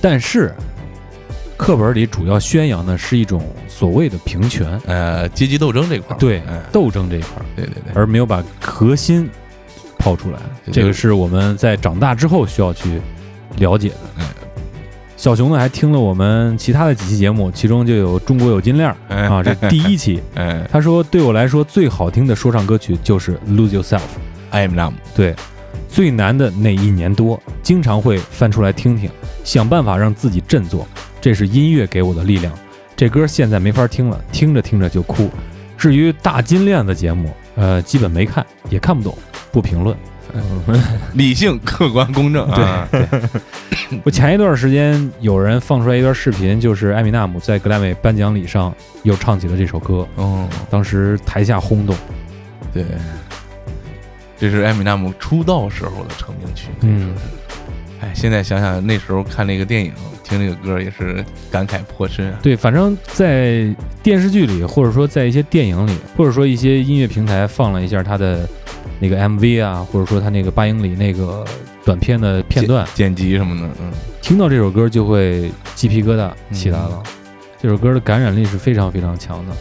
[0.00, 0.54] 但是，
[1.60, 9.28] 课本里主要宣扬的是一种所谓的平权，呃，阶级斗争这块儿，对哎，斗争这一块儿，对对对，而没有把核心
[9.98, 10.38] 抛出来。
[10.64, 12.98] 对这个是我们在长大之后需要去
[13.58, 13.94] 了解的。
[14.20, 14.24] 哎
[15.18, 20.18] 小熊呢还听了我们其他的几期节目，其中就有《中国有金链儿》哎啊，这第一期。
[20.36, 23.98] 哎他说：“对我来说，最好听的说唱歌曲就是《Lose Yourself》。
[24.48, 25.36] ，I am numb，对，
[25.90, 29.10] 最难的那一年多，经常会翻出来听听，
[29.44, 30.88] 想办法让自己振作。
[31.20, 32.52] 这是音乐给我的力量。
[32.96, 35.30] 这歌现在没法听了，听着听着就哭。
[35.76, 39.16] 至于大金链子节目，呃，基本没看，也看不懂，
[39.50, 39.96] 不评论。
[41.14, 42.86] 理性、客观、公正啊。
[42.92, 43.20] 对对，
[44.04, 51.96] 我前一段时间有人放出来一段视频，就是艾米纳姆在格莱美颁奖礼上又唱起了这首歌，哦，当时台下轰动。
[52.72, 52.84] 对，
[54.38, 56.68] 这是艾米纳姆出道时候的成名曲。
[56.82, 57.14] 嗯，
[58.00, 59.92] 哎，现在想想那时候看那个电影，
[60.24, 62.38] 听那个歌也是感慨颇深啊。
[62.42, 68.48] 对，反正在电视剧里，或者说在一些电影里，或者说一些音乐平台放了一下他的
[68.98, 71.44] 那个 MV 啊，或者说他那个八英里那个
[71.84, 73.92] 短片的片段，剪辑什么的，嗯，
[74.22, 77.02] 听到这首歌就会鸡皮疙瘩起来了。
[77.60, 79.52] 这首歌的感染力是非常非常强的，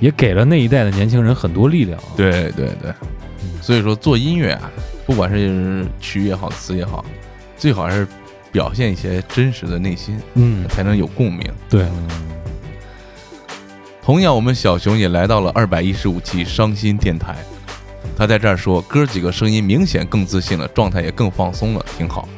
[0.00, 2.16] 也给了那一代的年轻人很多力量啊。
[2.16, 2.90] 对对对，
[3.60, 4.70] 所以说做音乐啊，
[5.04, 7.04] 不管是曲也好，词也好，
[7.58, 8.06] 最好还是
[8.50, 11.52] 表现一些真实的内心，嗯，才能有共鸣。
[11.68, 11.84] 对，
[14.02, 17.36] 同样，我们小熊也来到了二百一十五期伤心电台。
[18.16, 22.28] 他在这儿说，哥几个声音明显更自信了，状态也更放松了，挺好。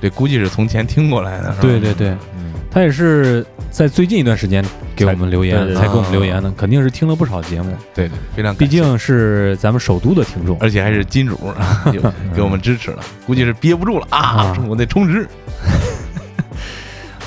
[0.00, 3.44] 这估计是从前听过来的，是吧对对对，嗯，他也是
[3.76, 4.64] 在最近一段时间
[4.96, 10.56] 给我们留言，才给我们留言的，肯定是听了不少节目，对对，非常毕竟是咱们首都的听众。
[10.60, 11.84] 而且还是金主啊，
[12.34, 15.28] 给我们支持了，估计是憋不住了啊啊，我得充值。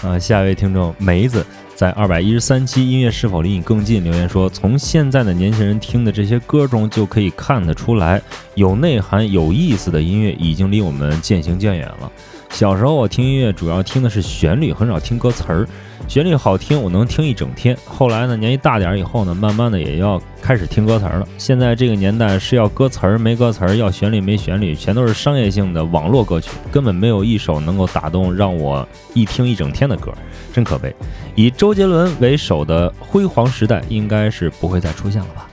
[0.02, 1.46] 啊， 下一位听众梅子
[1.76, 8.20] 在二百一十三期《音乐是否离你更近》留言说，从现在的年轻人听的这些歌中就可以看得出来，
[8.56, 12.12] 有内涵、有意思的音乐已经离我们渐行渐远了。
[12.50, 15.68] 小时候我听音乐主要听的是旋律，很少听歌词儿。
[16.08, 17.78] 旋律好听，我能听一整天。
[17.86, 21.28] 后来呢，年纪大点以后呢，慢慢的也要开始听歌词儿了。
[21.38, 30.12] 现在这个年代是要歌词儿没歌词儿，要旋律没旋律，全都是商业性的网络歌曲，根本没有一首能够打动让我一听一整天的歌，
[30.52, 30.94] 真可悲。
[31.36, 35.48] 以周杰伦为首的辉煌时代应该是不会再出现了吧？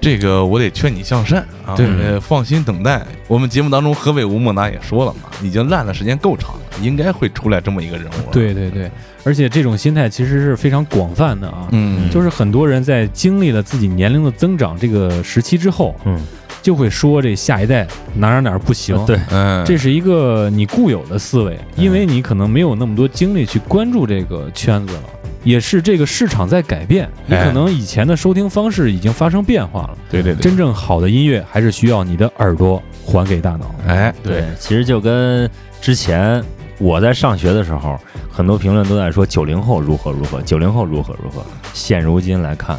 [0.00, 3.04] 这个我得劝你向善啊，对呃，放心等待。
[3.26, 8.90] 我们节目当中，河北吴孟达也说了嘛，已经烂的时间够长了，应该会出来这么一个人物了。，对对对，
[9.24, 11.68] 而且这种心态其实是非常广泛的啊。
[11.72, 16.18] 嗯，就是很多人在经历了自己年龄的增长这个时期之后，嗯，
[16.62, 19.04] 就会说这下一代哪哪哪儿不行。
[19.04, 25.02] 对，嗯，这是一个你固有的思维，因为你可能没有那么多精力去关注这个圈子了，
[25.44, 29.98] 也是这个市场在改变，你哎可能以前的收听方式已经发生变化了。
[30.10, 33.74] 对对对，真正好的音乐还是需要你的耳朵还给大脑。
[33.86, 35.48] 哎，对，其实就跟
[35.80, 36.42] 之前
[36.78, 37.98] 我在上学的时候，
[38.30, 41.44] 很多评论都在说九零后如何如何，九零后如何如何。
[41.72, 42.78] 现如今来看，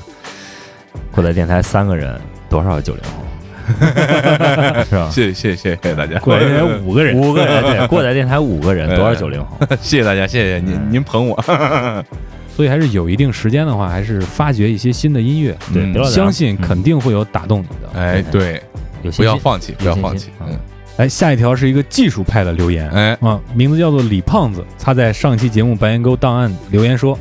[1.12, 3.10] 过载电台三个人，多少九零后？
[4.90, 5.10] 是吧？
[5.12, 9.58] 谢谢谢谢大家，过来电台五个人，五个人，对，过载电台五个人，多少哎九零后？
[9.80, 11.36] 谢谢大家，谢谢您嗯您捧我，
[12.60, 17.98] 所以还是有一定时间的话，还是发掘一些新的音乐，对，相信肯定会有打动你的。
[17.98, 18.62] 哎，对，
[19.16, 20.60] 不要放弃，不要放弃嗯，
[20.98, 27.18] 来，下一条是一个技术派的留言，哎，啊，名字叫做李胖子，他在上期节目白岩沟档案留言说，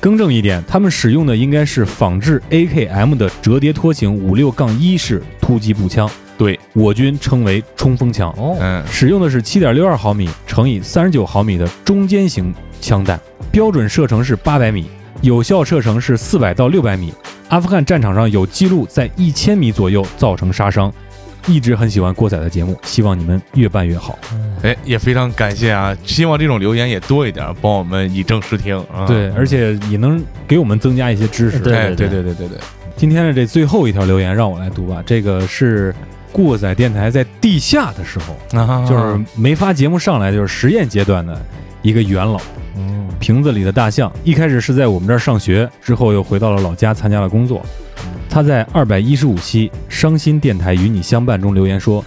[0.00, 13.20] 更正一点，他们使用的应该是仿制 AKM 的折叠拖型五六杠一式突击步枪，对，我军称为冲锋枪，哦，嗯，使用的是七点六二毫米乘以三十九毫米的中间型枪弹，
[13.52, 14.88] 标准射程是八百米，
[15.20, 17.12] 有效射程是四百到六百米。
[17.48, 20.92] 阿富汗战场上有记录在一千米左右造成杀伤。
[21.46, 24.18] 一直很喜欢郭仔的节目，希望你们越办越好。
[24.62, 29.06] 哎，也非常感谢啊，希望这种留言也多一点，帮我们以正视听啊。
[29.06, 31.58] 对，而且也能给我们增加一些知识。
[31.58, 32.58] 对哎，对对对对对，
[32.94, 35.94] 今天的这最后一条留言让我来读吧，这个是
[36.30, 41.40] 过载电台在地下的时候，啊就是没发节目上来，就是实验阶段的
[41.80, 42.59] 一个元老，嗯
[43.18, 44.12] 瓶子里的大象。
[44.24, 47.64] 一开始是在我们这儿上学，之后又回到了老家参加了工作。
[48.28, 52.04] 他在二百一十五期《伤心电台与你相伴》中留言说：“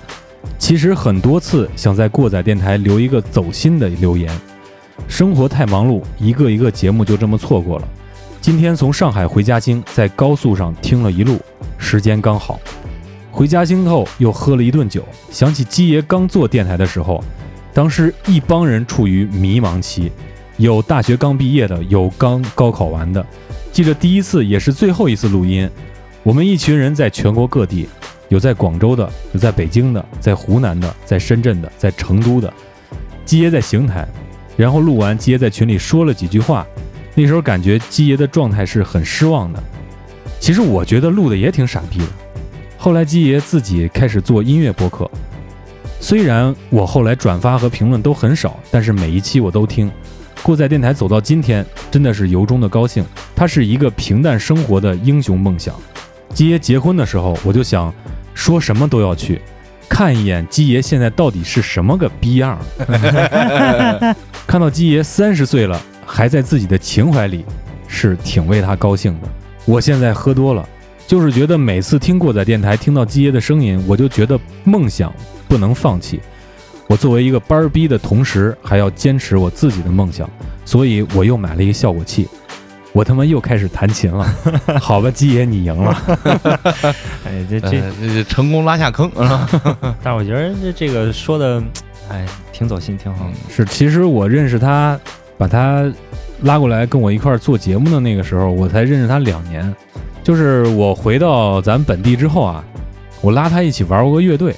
[0.57, 4.31] 其实很多次想在过载电台留一个走心的留言，
[5.07, 7.87] 生活太忙碌，一个一个节目就这么错过了。
[8.39, 11.39] 今天从上海回嘉兴，在高速上听了一路，
[11.77, 12.59] 时间刚好。
[13.31, 17.23] 回嘉兴后又喝了一顿酒，想起鸡爷刚做电台的时候，
[17.73, 20.11] 当时一帮人处于迷茫期，
[20.57, 23.25] 有大学刚毕业的，有刚高考完的。
[23.71, 25.69] 记着第一次也是最后一次录音，
[26.21, 27.87] 我们一群人在全国各地，
[28.29, 32.53] 有在广州的，有在北京的，在湖南的，在深圳的，在成都的。
[33.25, 34.07] 鸡爷在邢台，
[34.55, 36.65] 然后录完，鸡爷在群里说了几句话。
[37.15, 39.63] 那时候感觉鸡爷的状态是很失望的。
[40.39, 42.07] 其实我觉得录的也挺傻逼的。
[42.77, 45.09] 后来鸡爷自己开始做音乐播客，
[45.99, 49.89] 虽然我后来转发和评论都很少，但是每一期我都听。
[50.43, 53.03] 过载电台走到今天，真的是由衷的高兴。
[53.33, 55.73] 它是一个平淡生活的英雄梦想。
[56.33, 57.91] 基爷结婚的时候，我就想
[58.33, 59.41] 说什么都要去
[59.87, 64.15] 看一眼基爷现在到底是什么个逼样儿。
[64.45, 67.45] 看到基爷三十岁了还在自己的情怀里，
[67.87, 69.27] 是挺为他高兴的。
[69.65, 70.67] 我现在喝多了，
[71.07, 75.13] 就是觉得每次听过载电台，听到基爷的声音，我就觉得梦想
[75.47, 76.19] 不能放弃。
[76.87, 80.29] 我作为一个班儿逼的同时，还要坚持我自己的梦想，
[80.65, 82.27] 所以我又买了一个效果器。
[82.91, 84.23] 我他妈又开始弹琴了，
[84.79, 85.97] 好吧，鸡爷你赢了。
[87.25, 89.49] 哎，这这这，这成功拉下坑啊！
[90.03, 91.59] 但是我觉得这这个说的，
[92.07, 93.27] 哎，挺走心，挺好。
[93.49, 94.99] 是，其实我认识他，
[95.39, 95.91] 把他
[96.43, 99.73] 拉过来跟我一块儿做节目的那个时候，我才认识他两年。
[100.23, 102.63] 就是我回到咱本地之后啊，
[103.21, 104.55] 我拉他一起玩过乐队，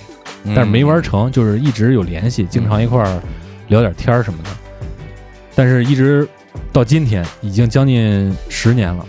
[0.53, 3.21] 但是没玩成，就是一直有联系，经常一块儿
[3.69, 4.49] 聊点天儿什么的。
[5.55, 6.27] 但是一直
[6.71, 9.05] 到今天，已经将近十年了，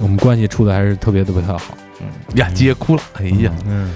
[0.00, 1.60] 我们关系处的还是特别特别好。
[2.00, 2.06] 嗯
[2.36, 3.92] 呀，接哭了，哎呀，嗯，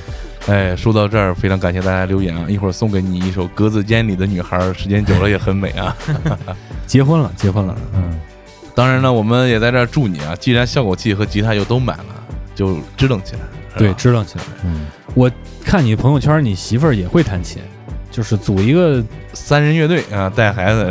[0.47, 2.47] 哎，说到这儿，非常感谢大家留言啊！
[2.49, 5.97] 一会儿送给你一首《格子间里的女孩》，时间久了也很美啊。
[6.87, 8.21] 结婚了，结婚了，嗯，
[8.75, 10.37] 当然呢，我们也在这儿祝你啊！
[10.37, 12.05] 既然效果器和吉他又都买了，
[12.55, 13.41] 就支棱起来。
[13.79, 14.45] 对，支棱起来。
[14.65, 15.31] 嗯，我
[15.65, 17.59] 看你朋友圈，你媳妇儿也会弹琴，
[18.11, 19.03] 就是组一个
[19.33, 20.91] 三人乐队啊，带孩子，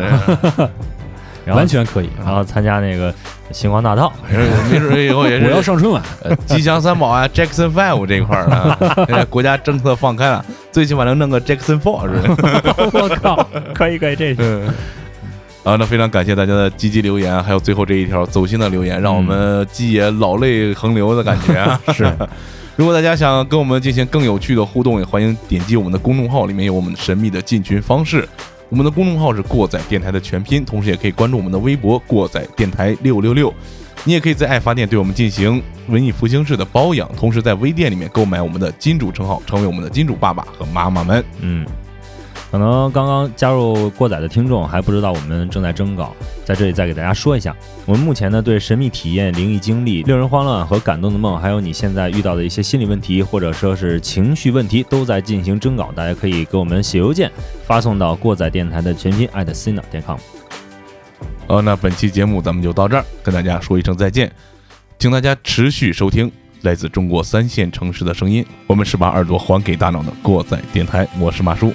[1.45, 2.09] 然后 完全可以。
[2.17, 3.13] 然后参加那个
[3.51, 4.11] 星光大道，
[4.71, 12.73] 没准以后也是我要上春晚，呃吉祥三宝啊，Jackson Five 这一块儿啊， 国家政策放开了，最起码能弄个 Jackson Four 是吧？
[12.93, 13.47] 我靠！
[13.73, 14.73] 可以可以，这是嗯。
[15.63, 21.79] 啊，那非常感谢大家的积极留言，还有最后这一条走心的留言，让我们鸡爷老泪横流的感觉啊！
[21.93, 22.03] 是，
[22.75, 28.27] 如果大家想跟我们进行更有趣的互动，也欢迎点击我们的公众号，里面有我们神秘的进群方式。
[28.69, 33.53] 我们的公众号是过载电台的全拼，同时也可以关注我们的微博“过载电台六六六”。
[34.05, 41.23] 你也可以在爱发电对我们进行文艺复兴式的包养，同时在微店里面购买我们的金主称号，成为我们的金主爸爸和妈妈们。
[41.41, 41.63] 嗯，
[42.53, 47.55] 可能刚刚加入过载的听众还不知道我们正在征稿，在这里再给大家说一下，
[47.87, 57.31] 我们目前呢对神秘体验、灵异经历、令人慌乱和感动的梦，还有你现在遇到的一些心理问题或者说是情绪问题，都在进行征稿，大家可以给我们写邮件
[57.65, 60.19] 发送到过载电台的全拼 at sina 点 com。
[61.47, 64.31] 呃，那本期节目咱们就到这儿，跟大家说一声再见，
[64.99, 66.31] 请大家持续收听
[66.61, 68.45] 来自中国三线城市的声音。
[68.67, 71.73] 我们是把耳朵还给大脑的过载电台，我是马叔，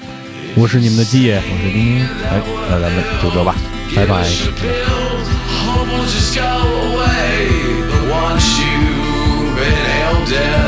[0.55, 3.55] 我是你们的鸡爷，我是丁丁，哎，那咱们就这吧。
[3.95, 4.25] 拜拜。
[4.25, 7.49] Hope will just go away.
[7.89, 10.68] But once you've been held dead,